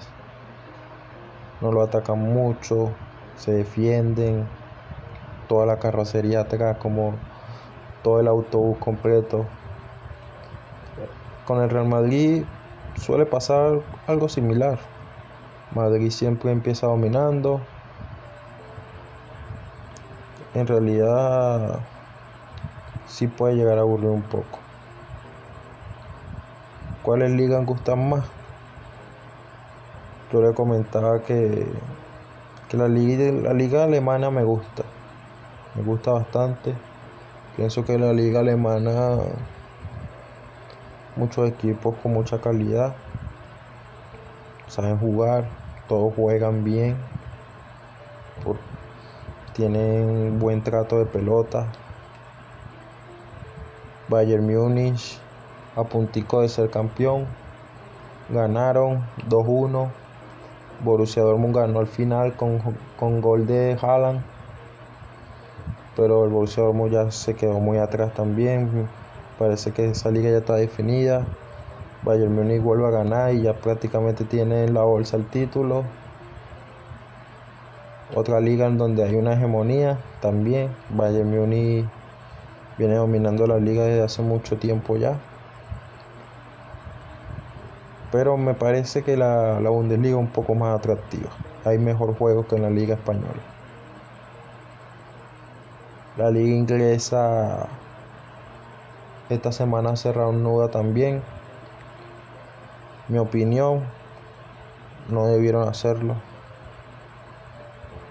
no 1.61 1.71
lo 1.71 1.83
atacan 1.83 2.19
mucho, 2.19 2.91
se 3.35 3.51
defienden, 3.51 4.47
toda 5.47 5.65
la 5.65 5.79
carrocería 5.79 6.41
atrás 6.41 6.77
como 6.77 7.13
todo 8.03 8.19
el 8.19 8.27
autobús 8.27 8.77
completo. 8.77 9.45
Con 11.45 11.61
el 11.61 11.69
Real 11.69 11.87
Madrid 11.87 12.43
suele 12.95 13.25
pasar 13.25 13.81
algo 14.07 14.29
similar. 14.29 14.79
Madrid 15.71 16.11
siempre 16.11 16.51
empieza 16.51 16.87
dominando. 16.87 17.61
En 20.53 20.67
realidad 20.67 21.79
sí 23.09 23.27
puede 23.27 23.55
llegar 23.55 23.77
a 23.77 23.81
aburrir 23.81 24.09
un 24.09 24.21
poco. 24.21 24.59
¿Cuáles 27.03 27.31
ligas 27.31 27.65
gustan 27.65 28.09
más? 28.09 28.25
Yo 30.31 30.41
le 30.41 30.53
comentaba 30.53 31.21
que, 31.23 31.67
que 32.69 32.77
la, 32.77 32.87
liga, 32.87 33.31
la 33.31 33.53
liga 33.53 33.83
alemana 33.83 34.29
me 34.29 34.43
gusta. 34.43 34.83
Me 35.75 35.83
gusta 35.83 36.11
bastante. 36.11 36.75
Pienso 37.55 37.83
que 37.83 37.97
la 37.97 38.13
liga 38.13 38.39
alemana, 38.39 39.17
muchos 41.15 41.49
equipos 41.49 41.95
con 42.01 42.13
mucha 42.13 42.39
calidad, 42.39 42.95
saben 44.67 44.97
jugar, 44.97 45.45
todos 45.87 46.13
juegan 46.15 46.63
bien, 46.63 46.95
tienen 49.53 50.39
buen 50.39 50.63
trato 50.63 50.99
de 50.99 51.05
pelota. 51.05 51.67
Bayern 54.09 54.43
Múnich 54.43 55.19
a 55.75 55.83
puntico 55.83 56.41
de 56.41 56.49
ser 56.49 56.71
campeón. 56.71 57.27
Ganaron 58.29 59.05
2-1. 59.29 59.87
Borussia 60.83 61.21
Dortmund 61.21 61.55
ganó 61.55 61.79
al 61.79 61.87
final 61.87 62.33
con, 62.33 62.59
con 62.97 63.21
gol 63.21 63.45
de 63.45 63.77
Haaland. 63.79 64.21
Pero 65.95 66.25
el 66.25 66.31
Borussia 66.31 66.63
Dortmund 66.63 66.91
ya 66.91 67.11
se 67.11 67.35
quedó 67.35 67.59
muy 67.59 67.77
atrás 67.77 68.11
también. 68.15 68.87
Parece 69.37 69.71
que 69.73 69.89
esa 69.89 70.09
liga 70.09 70.31
ya 70.31 70.39
está 70.39 70.55
definida. 70.55 71.27
Bayern 72.01 72.33
Múnich 72.33 72.63
vuelve 72.63 72.87
a 72.87 72.91
ganar 72.91 73.33
y 73.33 73.43
ya 73.43 73.53
prácticamente 73.53 74.23
tiene 74.23 74.63
en 74.63 74.73
la 74.73 74.81
bolsa 74.81 75.17
el 75.17 75.25
título. 75.27 75.83
Otra 78.15 78.39
liga 78.39 78.65
en 78.65 78.79
donde 78.79 79.03
hay 79.03 79.15
una 79.15 79.33
hegemonía 79.33 79.99
también. 80.19 80.69
Bayern 80.89 81.29
Múnich 81.29 81.85
viene 82.79 82.95
dominando 82.95 83.45
la 83.45 83.59
liga 83.59 83.83
desde 83.83 84.01
hace 84.01 84.23
mucho 84.23 84.57
tiempo 84.57 84.97
ya 84.97 85.19
pero 88.11 88.37
me 88.37 88.53
parece 88.53 89.03
que 89.03 89.15
la, 89.17 89.59
la 89.59 89.69
Bundesliga 89.69 90.15
es 90.15 90.19
un 90.19 90.27
poco 90.27 90.55
más 90.55 90.77
atractiva. 90.77 91.29
Hay 91.63 91.77
mejor 91.77 92.17
juego 92.17 92.47
que 92.47 92.55
en 92.55 92.63
la 92.63 92.69
Liga 92.69 92.95
Española. 92.95 93.41
La 96.17 96.31
Liga 96.31 96.55
Inglesa 96.55 97.67
esta 99.29 99.51
semana 99.51 99.95
se 99.95 100.11
reanuda 100.11 100.69
también. 100.69 101.21
Mi 103.07 103.19
opinión, 103.19 103.83
no 105.09 105.27
debieron 105.27 105.67
hacerlo. 105.67 106.15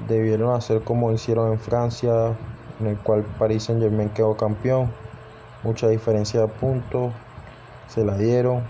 Debieron 0.06 0.54
hacer 0.54 0.82
como 0.82 1.12
hicieron 1.12 1.52
en 1.52 1.58
Francia, 1.58 2.36
en 2.80 2.86
el 2.86 2.96
cual 2.98 3.24
Paris 3.38 3.64
Saint 3.64 3.82
Germain 3.82 4.10
quedó 4.10 4.36
campeón. 4.36 4.90
Mucha 5.62 5.88
diferencia 5.88 6.40
de 6.40 6.48
puntos, 6.48 7.12
se 7.88 8.04
la 8.04 8.16
dieron 8.16 8.62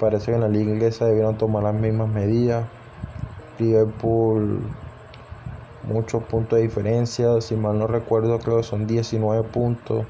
Parece 0.00 0.26
que 0.26 0.34
en 0.34 0.42
la 0.42 0.48
liga 0.48 0.70
inglesa 0.72 1.06
debieron 1.06 1.38
tomar 1.38 1.62
las 1.62 1.74
mismas 1.74 2.08
medidas. 2.08 2.66
Liverpool, 3.58 4.60
muchos 5.84 6.22
puntos 6.24 6.58
de 6.58 6.64
diferencia. 6.64 7.40
Si 7.40 7.56
mal 7.56 7.78
no 7.78 7.86
recuerdo, 7.86 8.38
creo 8.38 8.58
que 8.58 8.62
son 8.62 8.86
19 8.86 9.42
puntos. 9.44 10.04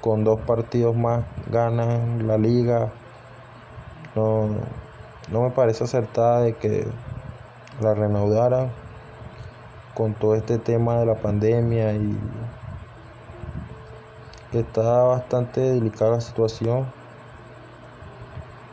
Con 0.00 0.24
dos 0.24 0.40
partidos 0.40 0.96
más 0.96 1.24
ganan 1.50 2.26
la 2.26 2.38
liga. 2.38 2.88
No, 4.14 4.48
no 5.30 5.42
me 5.42 5.50
parece 5.50 5.84
acertada 5.84 6.40
de 6.40 6.54
que 6.54 6.86
la 7.82 7.92
reanudaran 7.92 8.70
con 9.94 10.14
todo 10.14 10.34
este 10.34 10.58
tema 10.58 10.98
de 10.98 11.06
la 11.06 11.14
pandemia 11.14 11.94
y 11.94 12.18
está 14.52 15.02
bastante 15.02 15.60
delicada 15.60 16.12
la 16.12 16.20
situación 16.20 16.86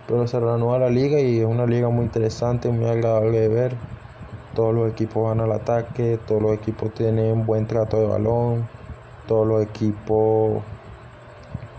pero 0.09 0.27
se 0.27 0.39
reanuda 0.39 0.79
la 0.79 0.89
liga 0.89 1.19
y 1.19 1.39
es 1.39 1.45
una 1.45 1.67
liga 1.67 1.87
muy 1.89 2.05
interesante, 2.05 2.69
muy 2.69 2.89
agradable 2.89 3.41
de 3.41 3.47
ver. 3.47 3.75
Todos 4.55 4.73
los 4.73 4.91
equipos 4.91 5.23
van 5.25 5.39
al 5.39 5.51
ataque, 5.51 6.17
todos 6.27 6.41
los 6.41 6.53
equipos 6.53 6.91
tienen 6.95 7.45
buen 7.45 7.67
trato 7.67 7.97
de 7.97 8.07
balón, 8.07 8.67
todos 9.27 9.45
los 9.45 9.61
equipos 9.61 10.63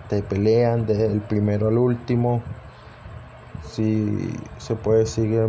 te 0.08 0.22
pelean 0.22 0.86
desde 0.86 1.06
el 1.06 1.20
primero 1.20 1.66
al 1.66 1.76
último. 1.76 2.40
Si 3.68 4.32
se 4.58 4.76
puede 4.76 5.00
decir 5.00 5.48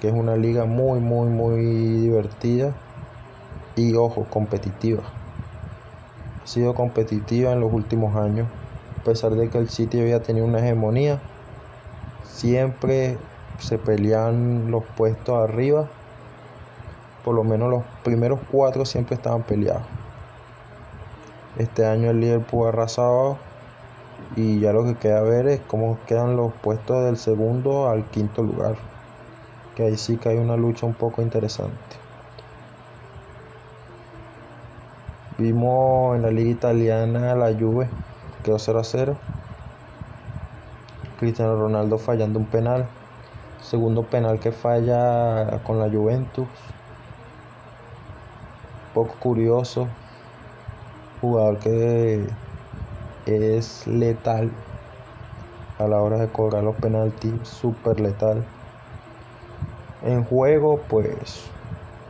que 0.00 0.08
es 0.08 0.14
una 0.14 0.36
liga 0.36 0.64
muy, 0.64 1.00
muy, 1.00 1.28
muy 1.28 1.60
divertida 1.60 2.72
y, 3.76 3.94
ojo, 3.94 4.26
competitiva. 4.30 5.02
Ha 6.42 6.46
sido 6.46 6.74
competitiva 6.74 7.52
en 7.52 7.60
los 7.60 7.72
últimos 7.72 8.16
años, 8.16 8.48
a 9.00 9.04
pesar 9.04 9.32
de 9.32 9.48
que 9.50 9.58
el 9.58 9.68
City 9.68 10.00
había 10.00 10.22
tenido 10.22 10.46
una 10.46 10.58
hegemonía 10.58 11.20
siempre 12.34 13.16
se 13.58 13.78
pelean 13.78 14.70
los 14.70 14.84
puestos 14.96 15.42
arriba. 15.42 15.88
Por 17.24 17.34
lo 17.36 17.44
menos 17.44 17.70
los 17.70 17.84
primeros 18.02 18.40
cuatro 18.50 18.84
siempre 18.84 19.14
estaban 19.14 19.42
peleados. 19.44 19.84
Este 21.56 21.86
año 21.86 22.10
el 22.10 22.20
Liverpool 22.20 22.66
ha 22.66 22.68
arrasado 22.70 23.38
y 24.36 24.60
ya 24.60 24.72
lo 24.72 24.84
que 24.84 24.96
queda 24.96 25.22
ver 25.22 25.46
es 25.46 25.60
cómo 25.60 25.96
quedan 26.06 26.36
los 26.36 26.52
puestos 26.52 27.04
del 27.04 27.16
segundo 27.16 27.88
al 27.88 28.04
quinto 28.10 28.42
lugar. 28.42 28.74
Que 29.76 29.84
ahí 29.84 29.96
sí 29.96 30.16
que 30.16 30.30
hay 30.30 30.36
una 30.36 30.56
lucha 30.56 30.86
un 30.86 30.94
poco 30.94 31.22
interesante. 31.22 32.03
Vimos 35.36 36.14
en 36.14 36.22
la 36.22 36.30
liga 36.30 36.50
italiana 36.50 37.34
la 37.34 37.52
Juve 37.58 37.88
quedó 38.44 38.58
0 38.58 38.78
a 38.78 38.84
0 38.84 39.16
Cristiano 41.18 41.56
Ronaldo 41.56 41.98
fallando 41.98 42.38
un 42.38 42.46
penal. 42.46 42.86
Segundo 43.60 44.02
penal 44.02 44.38
que 44.38 44.52
falla 44.52 45.58
con 45.64 45.80
la 45.80 45.88
Juventus. 45.88 46.46
Poco 48.92 49.14
curioso. 49.18 49.88
Jugador 51.20 51.58
que 51.58 52.26
es 53.26 53.86
letal 53.86 54.50
a 55.78 55.88
la 55.88 56.00
hora 56.00 56.18
de 56.18 56.28
cobrar 56.28 56.62
los 56.62 56.76
penaltis. 56.76 57.32
Súper 57.42 58.00
letal. 58.00 58.44
En 60.02 60.24
juego, 60.24 60.80
pues 60.88 61.46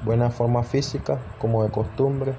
buena 0.02 0.30
forma 0.30 0.62
física, 0.62 1.18
como 1.38 1.62
de 1.62 1.70
costumbre. 1.70 2.34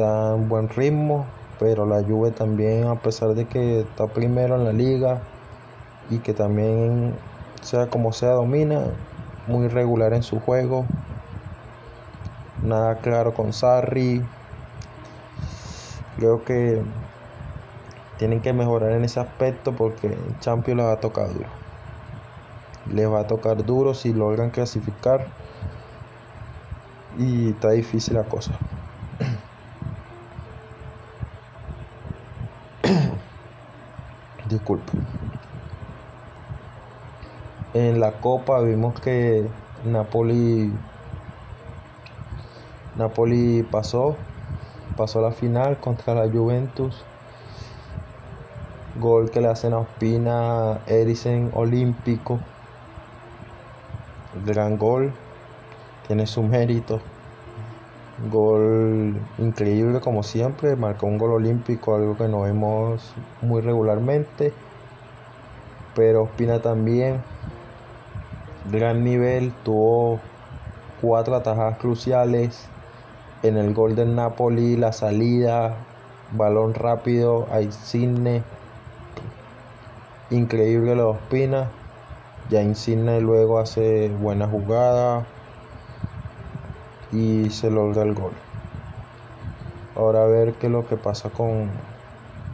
Está 0.00 0.34
en 0.34 0.48
buen 0.48 0.70
ritmo, 0.70 1.26
pero 1.58 1.84
la 1.84 2.02
Juve 2.02 2.30
también, 2.30 2.86
a 2.86 2.94
pesar 2.94 3.34
de 3.34 3.44
que 3.44 3.80
está 3.80 4.06
primero 4.06 4.56
en 4.56 4.64
la 4.64 4.72
liga 4.72 5.20
y 6.08 6.20
que 6.20 6.32
también, 6.32 7.14
sea 7.60 7.88
como 7.88 8.14
sea, 8.14 8.30
domina, 8.30 8.80
muy 9.46 9.68
regular 9.68 10.14
en 10.14 10.22
su 10.22 10.40
juego. 10.40 10.86
Nada 12.62 12.94
claro 13.00 13.34
con 13.34 13.52
Sarri. 13.52 14.24
Creo 16.16 16.44
que 16.46 16.80
tienen 18.16 18.40
que 18.40 18.54
mejorar 18.54 18.92
en 18.92 19.04
ese 19.04 19.20
aspecto 19.20 19.76
porque 19.76 20.16
Champions 20.40 20.78
les 20.78 20.86
va 20.86 20.92
a 20.92 21.00
tocar 21.00 21.30
duro. 21.30 21.48
Les 22.90 23.06
va 23.06 23.20
a 23.20 23.26
tocar 23.26 23.66
duro 23.66 23.92
si 23.92 24.14
logran 24.14 24.48
clasificar. 24.48 25.26
Y 27.18 27.50
está 27.50 27.72
difícil 27.72 28.14
la 28.14 28.24
cosa. 28.24 28.52
Disculpe. 34.60 34.92
En 37.72 37.98
la 37.98 38.12
Copa 38.12 38.60
vimos 38.60 39.00
que 39.00 39.48
Napoli 39.84 40.72
Napoli 42.96 43.62
pasó, 43.62 44.16
pasó 44.96 45.22
la 45.22 45.32
final 45.32 45.78
contra 45.78 46.14
la 46.14 46.30
Juventus. 46.30 47.02
Gol 48.96 49.30
que 49.30 49.40
le 49.40 49.48
hacen 49.48 49.72
a 49.72 49.78
Ospina, 49.78 50.80
Eriksen 50.86 51.50
olímpico. 51.54 52.40
Gran 54.44 54.76
gol, 54.76 55.14
tiene 56.06 56.26
su 56.26 56.42
mérito. 56.42 57.00
Gol 58.28 59.16
increíble 59.38 60.00
como 60.00 60.22
siempre, 60.22 60.76
marcó 60.76 61.06
un 61.06 61.16
gol 61.16 61.32
olímpico, 61.32 61.94
algo 61.94 62.18
que 62.18 62.28
no 62.28 62.42
vemos 62.42 63.14
muy 63.40 63.62
regularmente. 63.62 64.52
Pero 65.94 66.24
Ospina 66.24 66.60
también, 66.60 67.22
gran 68.70 69.04
nivel, 69.04 69.52
tuvo 69.64 70.20
cuatro 71.00 71.34
atajadas 71.34 71.78
cruciales 71.78 72.68
en 73.42 73.56
el 73.56 73.72
gol 73.72 73.96
del 73.96 74.14
Napoli, 74.14 74.76
la 74.76 74.92
salida, 74.92 75.76
balón 76.32 76.74
rápido 76.74 77.46
a 77.50 77.62
Insigne, 77.62 78.42
increíble 80.28 80.94
lo 80.94 81.04
de 81.04 81.18
Ospina, 81.18 81.70
ya 82.50 82.62
Insigne 82.62 83.20
luego 83.22 83.58
hace 83.58 84.10
buena 84.20 84.46
jugada 84.46 85.24
y 87.12 87.50
se 87.50 87.70
logra 87.70 88.02
el 88.02 88.14
gol. 88.14 88.32
Ahora 89.96 90.24
a 90.24 90.26
ver 90.26 90.54
qué 90.54 90.66
es 90.66 90.72
lo 90.72 90.86
que 90.86 90.96
pasa 90.96 91.30
con 91.30 91.70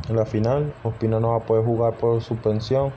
la 0.08 0.24
final. 0.24 0.72
Ospina 0.82 1.20
no 1.20 1.30
va 1.30 1.36
a 1.36 1.40
poder 1.40 1.64
jugar 1.64 1.94
por 1.94 2.22
suspensión, 2.22 2.92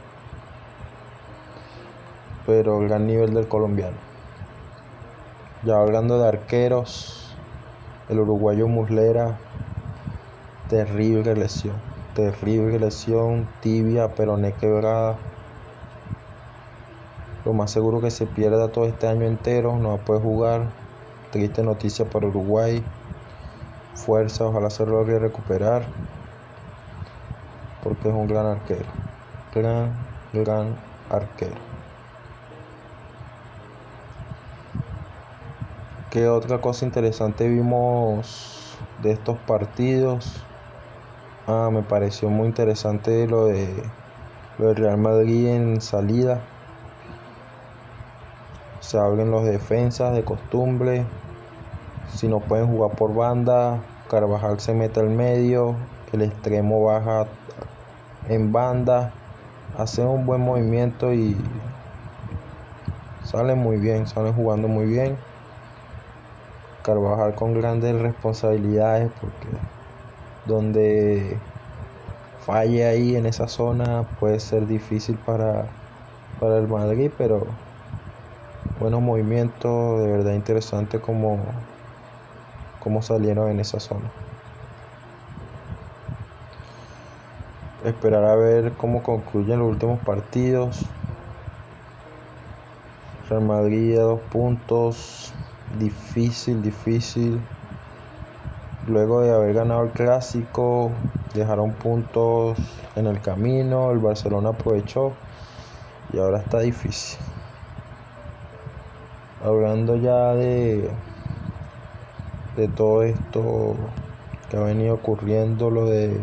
pero 2.46 2.82
el 2.82 2.88
gran 2.88 3.08
nivel 3.08 3.34
del 3.34 3.48
colombiano. 3.48 3.98
Ya 5.64 5.80
hablando 5.80 6.20
de 6.20 6.28
arqueros, 6.28 7.36
el 8.08 8.20
uruguayo 8.20 8.68
Muslera, 8.68 9.38
terrible 10.70 11.36
lesión, 11.36 11.76
terrible 12.16 12.80
lesión, 12.80 13.48
tibia, 13.62 14.08
peroné 14.08 14.54
quebrada. 14.54 15.18
Lo 17.44 17.54
más 17.54 17.72
seguro 17.72 18.02
que 18.02 18.12
se 18.12 18.26
pierda 18.26 18.70
todo 18.70 18.86
este 18.86 19.08
año 19.08 19.26
entero, 19.26 19.76
no 19.78 19.90
va 19.90 19.96
a 19.96 19.98
poder 19.98 20.22
jugar. 20.22 20.79
Triste 21.32 21.64
noticia 21.64 22.06
para 22.06 22.28
Uruguay. 22.28 22.84
Fuerza, 23.96 24.46
ojalá 24.46 24.70
se 24.70 24.86
logre 24.86 25.20
recuperar. 25.20 25.84
Porque 27.84 28.10
es 28.10 28.14
un 28.14 28.28
gran 28.28 28.46
arquero. 28.46 28.86
Gran, 29.54 29.92
gran 30.34 30.76
arquero. 31.10 31.56
¿Qué 36.10 36.28
otra 36.28 36.60
cosa 36.60 36.86
interesante 36.86 37.48
vimos 37.48 38.78
de 39.04 39.12
estos 39.12 39.38
partidos? 39.40 40.44
Ah, 41.46 41.70
me 41.72 41.84
pareció 41.84 42.30
muy 42.30 42.48
interesante 42.48 43.28
lo 43.28 43.46
de 43.46 43.84
lo 44.60 44.68
del 44.68 44.76
Real 44.76 44.98
Madrid 44.98 45.48
en 45.48 45.82
salida. 45.82 46.42
Se 48.90 48.98
hablan 48.98 49.30
los 49.30 49.46
defensas 49.46 50.16
de 50.16 50.24
costumbre. 50.24 51.06
Si 52.12 52.28
no 52.28 52.40
pueden 52.40 52.66
jugar 52.66 52.96
por 52.96 53.14
banda, 53.14 53.84
Carvajal 54.10 54.60
se 54.60 54.74
mete 54.74 55.00
al 55.00 55.12
medio, 55.12 55.76
el 56.12 56.24
extremo 56.24 56.84
baja 56.84 57.28
en 58.30 58.52
banda, 58.52 59.12
hace 59.78 60.04
un 60.04 60.26
buen 60.26 60.42
movimiento 60.42 61.14
y 61.14 61.38
salen 63.24 63.60
muy 63.60 63.78
bien, 63.78 64.08
salen 64.08 64.34
jugando 64.34 64.68
muy 64.68 64.88
bien. 64.88 65.16
Carvajal 66.82 67.36
con 67.36 67.54
grandes 67.54 67.94
responsabilidades 67.94 69.12
porque 69.22 69.50
donde 70.48 71.38
falle 72.44 72.88
ahí 72.88 73.16
en 73.16 73.28
esa 73.28 73.48
zona 73.48 74.06
puede 74.20 74.40
ser 74.40 74.66
difícil 74.66 75.16
para, 75.16 75.68
para 76.40 76.58
el 76.58 76.68
Madrid, 76.68 77.12
pero 77.16 77.46
buenos 78.80 79.02
movimientos, 79.02 80.02
de 80.02 80.08
verdad 80.08 80.34
interesante 80.34 81.00
como, 81.00 81.40
como 82.80 83.02
salieron 83.02 83.52
en 83.52 83.60
esa 83.60 83.80
zona. 83.80 84.10
Esperar 87.84 88.24
a 88.24 88.36
ver 88.36 88.74
cómo 88.74 89.04
concluyen 89.04 89.60
los 89.60 89.70
últimos 89.70 90.00
partidos. 90.00 90.86
Real 93.30 93.44
Madrid 93.44 93.98
a 93.98 94.02
dos 94.02 94.22
puntos, 94.22 95.34
difícil, 95.78 96.62
difícil. 96.62 97.40
Luego 98.88 99.22
de 99.22 99.32
haber 99.32 99.54
ganado 99.54 99.84
el 99.84 99.92
clásico, 99.92 100.92
dejaron 101.34 101.74
puntos 101.74 102.58
en 102.96 103.08
el 103.08 103.22
camino, 103.22 103.92
el 103.92 104.00
Barcelona 104.00 104.50
aprovechó 104.50 105.14
y 106.12 106.18
ahora 106.18 106.40
está 106.40 106.60
difícil. 106.60 107.29
Hablando 109.50 109.96
ya 109.96 110.36
de, 110.36 110.92
de 112.56 112.68
todo 112.68 113.02
esto 113.02 113.76
que 114.48 114.58
ha 114.58 114.60
venido 114.60 114.94
ocurriendo, 114.94 115.72
lo 115.72 115.88
de 115.88 116.22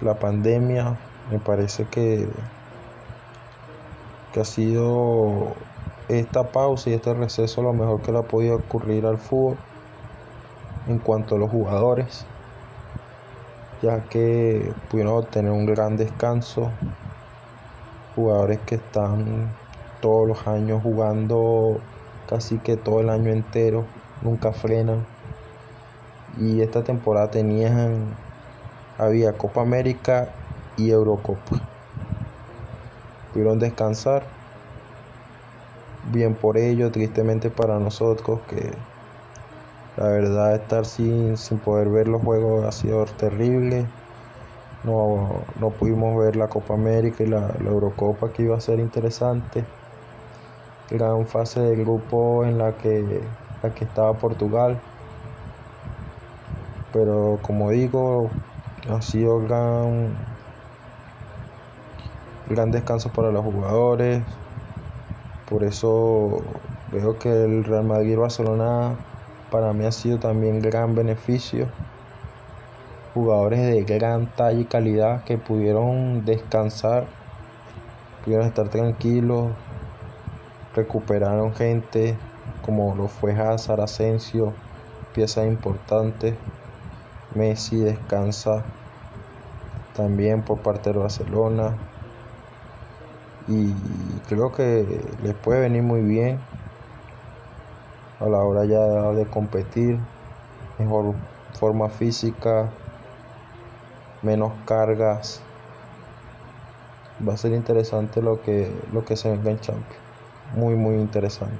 la 0.00 0.14
pandemia, 0.14 0.96
me 1.32 1.40
parece 1.40 1.86
que, 1.86 2.28
que 4.32 4.40
ha 4.40 4.44
sido 4.44 5.54
esta 6.08 6.52
pausa 6.52 6.90
y 6.90 6.92
este 6.92 7.12
receso 7.14 7.62
lo 7.62 7.72
mejor 7.72 8.00
que 8.02 8.12
le 8.12 8.18
ha 8.18 8.22
podido 8.22 8.54
ocurrir 8.54 9.04
al 9.04 9.18
fútbol 9.18 9.56
en 10.86 11.00
cuanto 11.00 11.34
a 11.34 11.38
los 11.38 11.50
jugadores, 11.50 12.24
ya 13.82 14.04
que 14.04 14.72
pudieron 14.88 15.14
obtener 15.14 15.50
un 15.50 15.66
gran 15.66 15.96
descanso. 15.96 16.70
Jugadores 18.14 18.60
que 18.60 18.76
están 18.76 19.48
todos 20.04 20.28
los 20.28 20.46
años 20.46 20.82
jugando 20.82 21.80
casi 22.28 22.58
que 22.58 22.76
todo 22.76 23.00
el 23.00 23.08
año 23.08 23.32
entero, 23.32 23.86
nunca 24.20 24.52
frenan. 24.52 25.06
Y 26.38 26.60
esta 26.60 26.84
temporada 26.84 27.30
tenían, 27.30 28.14
había 28.98 29.32
Copa 29.32 29.62
América 29.62 30.28
y 30.76 30.90
Eurocopa. 30.90 31.58
Pudieron 33.32 33.58
descansar 33.58 34.24
bien 36.12 36.34
por 36.34 36.58
ello, 36.58 36.90
tristemente 36.92 37.48
para 37.48 37.78
nosotros 37.78 38.40
que 38.50 38.72
la 39.96 40.08
verdad 40.08 40.54
estar 40.54 40.84
sin, 40.84 41.38
sin 41.38 41.56
poder 41.56 41.88
ver 41.88 42.08
los 42.08 42.20
juegos 42.20 42.66
ha 42.66 42.72
sido 42.72 43.06
terrible. 43.06 43.86
No, 44.82 45.40
no 45.58 45.70
pudimos 45.70 46.22
ver 46.22 46.36
la 46.36 46.48
Copa 46.48 46.74
América 46.74 47.24
y 47.24 47.26
la, 47.26 47.54
Eurocopa 47.64 48.30
que 48.34 48.42
iba 48.42 48.54
a 48.54 48.60
ser 48.60 48.80
interesante. 48.80 49.64
Gran 50.90 51.26
fase 51.26 51.60
de 51.60 51.76
grupo 51.76 52.44
en 52.44 52.58
la 52.58 52.72
que, 52.72 53.22
la 53.62 53.74
que 53.74 53.84
estaba 53.84 54.12
Portugal. 54.14 54.80
Pero 56.92 57.38
como 57.42 57.70
digo, 57.70 58.30
ha 58.88 59.00
sido 59.02 59.40
gran, 59.40 60.14
gran 62.48 62.70
descanso 62.70 63.10
para 63.10 63.30
los 63.30 63.44
jugadores, 63.44 64.22
por 65.48 65.62
eso 65.64 66.42
veo 66.90 67.18
que 67.18 67.28
el 67.30 67.64
Real 67.64 67.84
Madrid 67.84 68.16
Barcelona 68.16 68.96
para 69.50 69.72
mí 69.72 69.84
ha 69.84 69.92
sido 69.92 70.18
también 70.18 70.60
gran 70.60 70.94
beneficio. 70.94 71.68
Jugadores 73.12 73.60
de 73.60 73.84
gran 73.84 74.26
talla 74.26 74.60
y 74.60 74.64
calidad 74.64 75.22
que 75.24 75.38
pudieron 75.38 76.24
descansar, 76.24 77.06
pudieron 78.24 78.46
estar 78.46 78.68
tranquilos, 78.68 79.52
recuperaron 80.74 81.54
gente 81.54 82.16
como 82.62 82.94
lo 82.94 83.08
fue 83.08 83.32
Hazard, 83.32 83.80
Asensio, 83.80 84.52
piezas 85.12 85.46
importantes. 85.46 86.34
Messi 87.34 87.78
descansa 87.78 88.64
también 89.96 90.42
por 90.42 90.60
parte 90.60 90.92
de 90.92 90.98
Barcelona 90.98 91.74
y 93.48 93.72
creo 94.28 94.52
que 94.52 95.00
les 95.22 95.34
puede 95.34 95.60
venir 95.60 95.82
muy 95.82 96.00
bien 96.00 96.38
a 98.20 98.26
la 98.26 98.38
hora 98.38 98.64
ya 98.64 98.80
de 99.12 99.26
competir, 99.26 99.98
mejor 100.78 101.14
forma 101.58 101.88
física, 101.88 102.70
menos 104.22 104.52
cargas. 104.64 105.40
Va 107.26 107.34
a 107.34 107.36
ser 107.36 107.52
interesante 107.52 108.22
lo 108.22 108.40
que, 108.42 108.72
lo 108.92 109.04
que 109.04 109.16
se 109.16 109.30
venga 109.30 109.50
en 109.50 109.60
Champions. 109.60 110.03
Muy, 110.56 110.76
muy 110.76 110.94
interesante. 110.96 111.58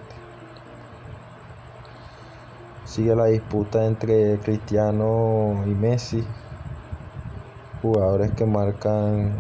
Sigue 2.85 3.17
la 3.17 3.25
disputa 3.25 3.87
entre 3.87 4.39
Cristiano 4.39 5.65
y 5.67 5.71
Messi, 5.71 6.25
jugadores 7.83 8.31
que 8.33 8.47
marcan 8.47 9.33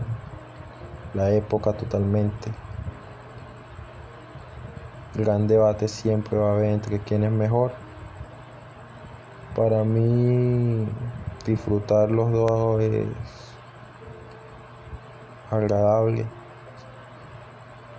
la 1.14 1.30
época 1.30 1.72
totalmente. 1.72 2.50
Gran 5.14 5.46
debate 5.46 5.86
siempre 5.86 6.36
va 6.36 6.50
a 6.50 6.52
haber 6.54 6.70
entre 6.70 6.98
quién 6.98 7.22
es 7.22 7.30
mejor. 7.30 7.70
Para 9.54 9.84
mí, 9.84 10.88
disfrutar 11.46 12.10
los 12.10 12.32
dos 12.32 12.80
es 12.80 13.06
agradable. 15.52 16.26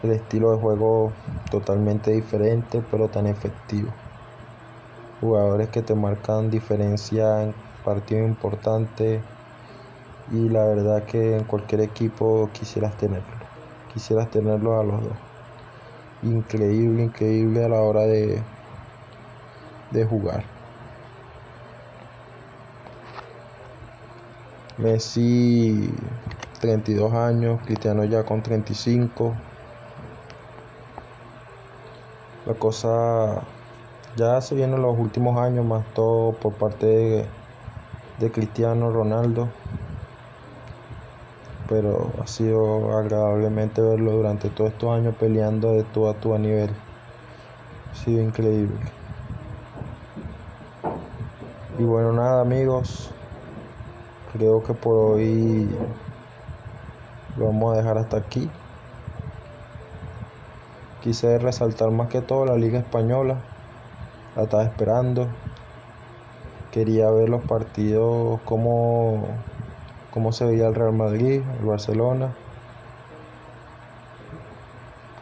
El 0.06 0.12
estilo 0.12 0.52
de 0.52 0.58
juego 0.58 1.14
totalmente 1.50 2.12
diferente, 2.12 2.80
pero 2.92 3.08
tan 3.08 3.26
efectivo. 3.26 3.90
Jugadores 5.20 5.70
que 5.70 5.82
te 5.82 5.96
marcan 5.96 6.52
diferencia 6.52 7.42
en 7.42 7.56
partidos 7.84 8.30
importantes 8.30 9.24
y 10.32 10.48
la 10.50 10.64
verdad 10.64 11.04
que 11.06 11.36
en 11.36 11.44
cualquier 11.46 11.82
equipo 11.82 12.52
quisieras 12.54 12.96
tenerlo. 12.98 13.34
Quisieras 13.96 14.30
tenerlo 14.30 14.80
a 14.80 14.84
los 14.84 15.02
dos. 15.02 15.18
Increíble, 16.22 17.06
increíble 17.06 17.64
a 17.64 17.70
la 17.70 17.82
hora 17.82 18.02
de, 18.02 18.44
de 19.90 20.06
jugar. 20.06 20.44
Messi 24.78 25.90
32 26.62 27.12
años, 27.12 27.60
Cristiano 27.66 28.06
ya 28.06 28.24
con 28.24 28.44
35. 28.44 29.34
La 32.46 32.54
cosa 32.54 33.42
ya 34.16 34.40
se 34.42 34.56
viene 34.56 34.76
en 34.76 34.82
los 34.82 34.98
últimos 34.98 35.38
años, 35.38 35.66
más 35.66 35.86
todo 35.94 36.34
por 36.34 36.54
parte 36.54 36.86
de, 36.86 37.26
de 38.20 38.32
Cristiano 38.32 38.92
Ronaldo 38.92 39.50
pero 41.68 42.12
ha 42.22 42.28
sido 42.28 42.98
agradablemente 42.98 43.82
verlo 43.82 44.12
durante 44.12 44.50
todos 44.50 44.72
estos 44.72 44.98
años 44.98 45.16
peleando 45.16 45.74
de 45.74 45.84
tú 45.84 46.08
a 46.08 46.14
tú 46.14 46.34
a 46.34 46.38
nivel. 46.38 46.70
Ha 47.92 47.96
sido 47.96 48.22
increíble. 48.22 48.76
Y 51.78 51.84
bueno, 51.84 52.14
nada 52.14 52.42
amigos, 52.42 53.10
creo 54.34 54.64
que 54.64 54.74
por 54.74 54.96
hoy 54.96 55.70
lo 57.38 57.48
vamos 57.48 57.74
a 57.74 57.78
dejar 57.78 57.98
hasta 57.98 58.18
aquí. 58.18 58.50
Quise 61.06 61.38
resaltar 61.38 61.92
más 61.92 62.10
que 62.10 62.20
todo 62.20 62.48
la 62.48 62.56
Liga 62.56 62.80
Española. 62.80 63.36
La 64.36 64.46
estaba 64.46 64.64
esperando. 64.64 65.28
Quería 66.72 67.12
ver 67.12 67.30
los 67.30 67.44
partidos 67.44 68.42
como 68.44 69.24
cómo 70.10 70.32
se 70.32 70.46
veía 70.46 70.66
el 70.66 70.74
Real 70.74 70.94
Madrid, 70.94 71.44
el 71.60 71.66
Barcelona. 71.68 72.34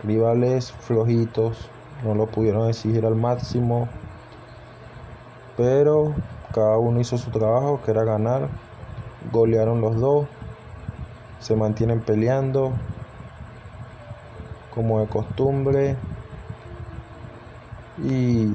Rivales 0.05 0.71
flojitos, 0.71 1.69
no 2.05 2.15
lo 2.15 2.27
pudieron 2.27 2.69
exigir 2.69 3.05
al 3.05 3.15
máximo, 3.15 3.89
pero 5.57 6.13
cada 6.53 6.77
uno 6.77 7.01
hizo 7.01 7.17
su 7.17 7.29
trabajo, 7.29 7.81
que 7.83 7.91
era 7.91 8.05
ganar. 8.05 8.47
Golearon 9.33 9.81
los 9.81 9.99
dos, 9.99 10.27
se 11.41 11.57
mantienen 11.57 11.99
peleando, 11.99 12.71
como 14.73 14.99
de 14.99 15.07
costumbre. 15.07 15.95
Y 18.03 18.47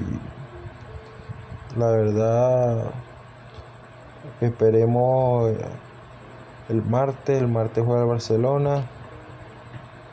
la 1.76 1.86
verdad, 1.88 2.90
esperemos 4.40 5.52
el 6.68 6.82
martes. 6.82 7.40
El 7.40 7.48
martes 7.48 7.84
juega 7.84 8.02
el 8.02 8.08
Barcelona. 8.08 8.84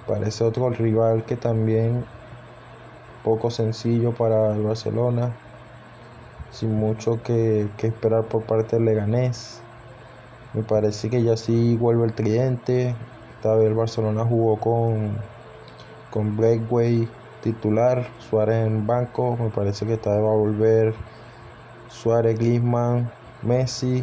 Parece 0.07 0.43
otro 0.43 0.69
rival 0.69 1.23
que 1.23 1.35
también 1.35 2.05
poco 3.23 3.49
sencillo 3.49 4.11
para 4.11 4.53
el 4.55 4.61
Barcelona. 4.61 5.31
Sin 6.51 6.75
mucho 6.75 7.21
que, 7.23 7.67
esperar 7.81 8.25
por 8.25 8.43
parte 8.43 8.75
del 8.75 8.85
Leganés. 8.85 9.59
Me 10.53 10.61
parece 10.61 11.09
que 11.09 11.23
ya 11.23 11.35
sí 11.35 11.75
vuelve 11.75 12.05
el 12.05 12.13
tridente. 12.13 12.95
Esta 13.37 13.55
vez 13.55 13.67
el 13.67 13.73
Barcelona 13.73 14.23
jugó 14.23 14.57
con, 14.57 15.17
con 16.15 16.37
Breakway 16.37 17.09
titular, 17.43 18.07
Suárez 18.29 18.65
en 18.65 18.87
banco. 18.87 19.35
Me 19.37 19.49
parece 19.49 19.85
que 19.85 19.95
esta 19.95 20.11
va 20.11 20.31
a 20.31 20.35
volver 20.35 20.95
Suárez, 21.89 22.39
Griezmann, 22.39 23.11
Messi 23.41 24.01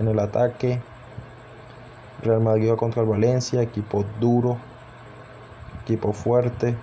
en 0.00 0.08
el 0.08 0.18
ataque. 0.18 0.80
Real 2.22 2.40
Madrid 2.40 2.72
contra 2.76 3.02
el 3.02 3.08
Valencia, 3.08 3.60
equipo 3.60 4.06
duro, 4.18 4.56
equipo 5.82 6.14
fuerte. 6.14 6.74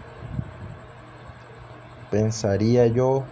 Pensaría 2.12 2.86
yo 2.86 3.24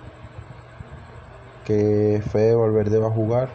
que 1.65 2.23
Fede 2.31 2.55
Valverde 2.55 2.97
va 2.97 3.09
a 3.09 3.11
jugar, 3.11 3.49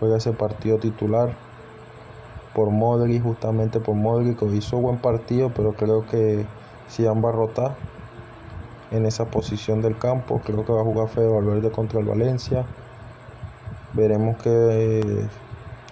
juega 0.00 0.16
ese 0.16 0.32
partido 0.32 0.78
titular 0.78 1.30
por 2.52 2.70
Modric, 2.70 3.22
justamente 3.22 3.78
por 3.78 3.94
Modric, 3.94 4.36
que 4.36 4.46
hizo 4.46 4.78
buen 4.78 4.98
partido, 4.98 5.50
pero 5.50 5.74
creo 5.74 6.04
que 6.06 6.44
si 6.88 7.04
van 7.04 7.24
a 7.24 7.32
rotar 7.32 7.74
en 8.90 9.06
esa 9.06 9.26
posición 9.26 9.82
del 9.82 9.98
campo, 9.98 10.40
creo 10.44 10.64
que 10.64 10.72
va 10.72 10.80
a 10.80 10.84
jugar 10.84 11.08
Fede 11.08 11.28
Valverde 11.28 11.70
contra 11.70 12.00
el 12.00 12.06
Valencia. 12.06 12.64
Veremos 13.94 14.36
qué 14.42 15.28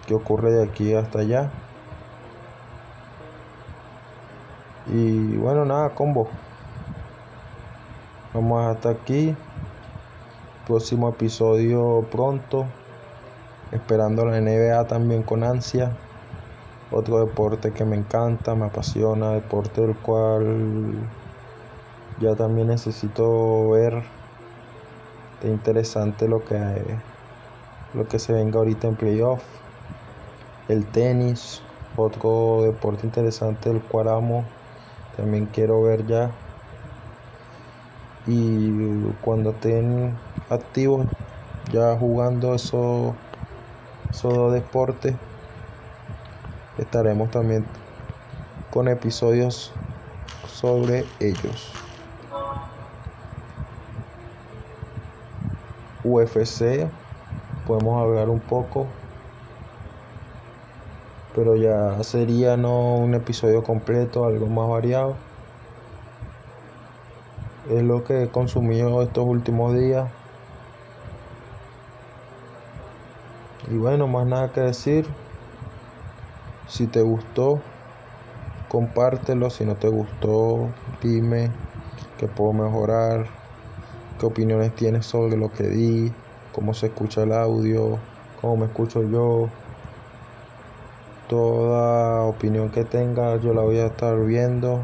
qué 0.06 0.14
ocurre 0.14 0.52
de 0.52 0.64
aquí 0.64 0.94
hasta 0.94 1.20
allá. 1.20 1.50
Y 4.92 5.36
bueno, 5.36 5.64
nada, 5.64 5.90
combo. 5.90 6.28
Vamos 8.34 8.66
hasta 8.66 8.90
aquí. 8.90 9.34
Próximo 10.66 11.08
episodio 11.08 12.06
pronto. 12.10 12.66
Esperando 13.70 14.24
la 14.26 14.40
NBA 14.40 14.86
también 14.86 15.22
con 15.22 15.44
ansia. 15.44 15.92
Otro 16.92 17.24
deporte 17.24 17.72
que 17.72 17.84
me 17.84 17.96
encanta, 17.96 18.54
me 18.54 18.66
apasiona, 18.66 19.30
deporte 19.32 19.80
del 19.80 19.96
cual 19.96 20.94
ya 22.20 22.34
también 22.34 22.68
necesito 22.68 23.70
ver. 23.70 24.04
Es 25.42 25.48
interesante 25.48 26.28
lo 26.28 26.44
que 26.44 26.58
lo 27.94 28.06
que 28.08 28.18
se 28.18 28.32
venga 28.32 28.58
ahorita 28.58 28.88
en 28.88 28.96
playoff 28.96 29.42
el 30.68 30.86
tenis, 30.86 31.60
otro 31.96 32.62
deporte 32.62 33.06
interesante 33.06 33.68
del 33.68 33.82
cual 33.82 34.08
amo, 34.08 34.44
también 35.16 35.46
quiero 35.46 35.82
ver 35.82 36.06
ya. 36.06 36.30
Y 38.26 39.02
cuando 39.20 39.50
estén 39.50 40.16
activos 40.48 41.06
ya 41.72 41.96
jugando 41.96 42.54
esos, 42.54 43.14
esos 44.12 44.34
dos 44.34 44.52
deportes, 44.52 45.16
estaremos 46.78 47.30
también 47.30 47.64
con 48.70 48.88
episodios 48.88 49.72
sobre 50.46 51.04
ellos. 51.20 51.72
UFC, 56.04 56.88
podemos 57.66 58.02
hablar 58.02 58.28
un 58.28 58.40
poco 58.40 58.86
pero 61.34 61.56
ya 61.56 62.02
sería 62.02 62.56
no 62.56 62.96
un 62.96 63.14
episodio 63.14 63.62
completo, 63.62 64.26
algo 64.26 64.46
más 64.46 64.68
variado. 64.68 65.16
Es 67.70 67.82
lo 67.82 68.04
que 68.04 68.24
he 68.24 68.28
consumido 68.28 69.02
estos 69.02 69.24
últimos 69.24 69.74
días. 69.74 70.10
Y 73.70 73.76
bueno, 73.76 74.08
más 74.08 74.26
nada 74.26 74.52
que 74.52 74.60
decir. 74.60 75.06
Si 76.72 76.86
te 76.86 77.02
gustó, 77.02 77.60
compártelo. 78.70 79.50
Si 79.50 79.62
no 79.62 79.74
te 79.74 79.88
gustó, 79.88 80.70
dime 81.02 81.50
qué 82.16 82.28
puedo 82.28 82.54
mejorar, 82.54 83.26
qué 84.18 84.24
opiniones 84.24 84.74
tienes 84.74 85.04
sobre 85.04 85.36
lo 85.36 85.52
que 85.52 85.64
di, 85.64 86.14
cómo 86.54 86.72
se 86.72 86.86
escucha 86.86 87.24
el 87.24 87.34
audio, 87.34 87.98
cómo 88.40 88.56
me 88.56 88.64
escucho 88.64 89.02
yo. 89.02 89.50
Toda 91.28 92.22
opinión 92.22 92.70
que 92.70 92.84
tenga 92.84 93.36
yo 93.36 93.52
la 93.52 93.60
voy 93.60 93.76
a 93.76 93.88
estar 93.88 94.18
viendo. 94.24 94.80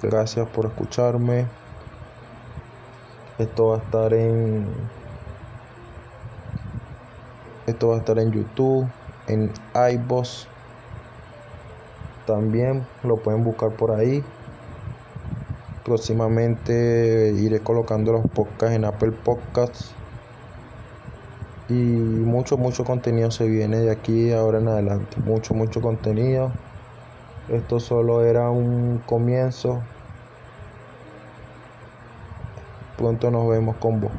Gracias 0.00 0.48
por 0.50 0.66
escucharme. 0.66 1.48
Esto 3.38 3.66
va 3.66 3.78
a 3.78 3.78
estar 3.78 4.14
en 4.14 4.68
esto 7.66 7.88
va 7.88 7.96
a 7.96 7.98
estar 7.98 8.18
en 8.18 8.32
YouTube, 8.32 8.88
en 9.26 9.50
iBoss. 9.74 10.48
También 12.26 12.86
lo 13.02 13.16
pueden 13.16 13.44
buscar 13.44 13.70
por 13.70 13.92
ahí. 13.92 14.22
Próximamente 15.84 17.34
iré 17.36 17.60
colocando 17.60 18.12
los 18.12 18.26
podcasts 18.28 18.76
en 18.76 18.84
Apple 18.84 19.12
Podcasts. 19.12 19.92
Y 21.68 21.74
mucho, 21.74 22.56
mucho 22.56 22.84
contenido 22.84 23.30
se 23.30 23.46
viene 23.48 23.78
de 23.78 23.90
aquí 23.90 24.32
ahora 24.32 24.58
en 24.58 24.68
adelante. 24.68 25.16
Mucho, 25.24 25.54
mucho 25.54 25.80
contenido. 25.80 26.52
Esto 27.48 27.80
solo 27.80 28.24
era 28.24 28.50
un 28.50 29.02
comienzo. 29.06 29.82
Pronto 32.96 33.30
nos 33.30 33.48
vemos 33.48 33.76
con 33.76 34.00
vos. 34.00 34.12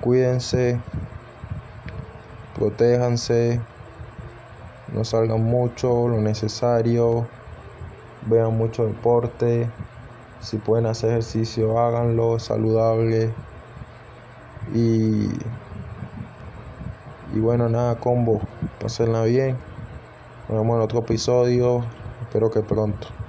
Cuídense 0.00 0.78
protéjanse, 2.62 3.60
no 4.92 5.04
salgan 5.04 5.42
mucho, 5.42 6.08
lo 6.08 6.20
necesario, 6.20 7.26
vean 8.26 8.56
mucho 8.56 8.86
deporte, 8.86 9.68
si 10.40 10.58
pueden 10.58 10.86
hacer 10.86 11.10
ejercicio 11.10 11.78
háganlo, 11.78 12.38
saludable 12.38 13.32
y, 14.74 15.28
y 17.34 17.40
bueno 17.40 17.68
nada 17.68 17.96
combo, 17.96 18.40
pasenla 18.80 19.24
bien, 19.24 19.56
nos 20.48 20.58
vemos 20.58 20.76
en 20.76 20.82
otro 20.82 20.98
episodio, 21.00 21.84
espero 22.22 22.50
que 22.50 22.60
pronto. 22.60 23.21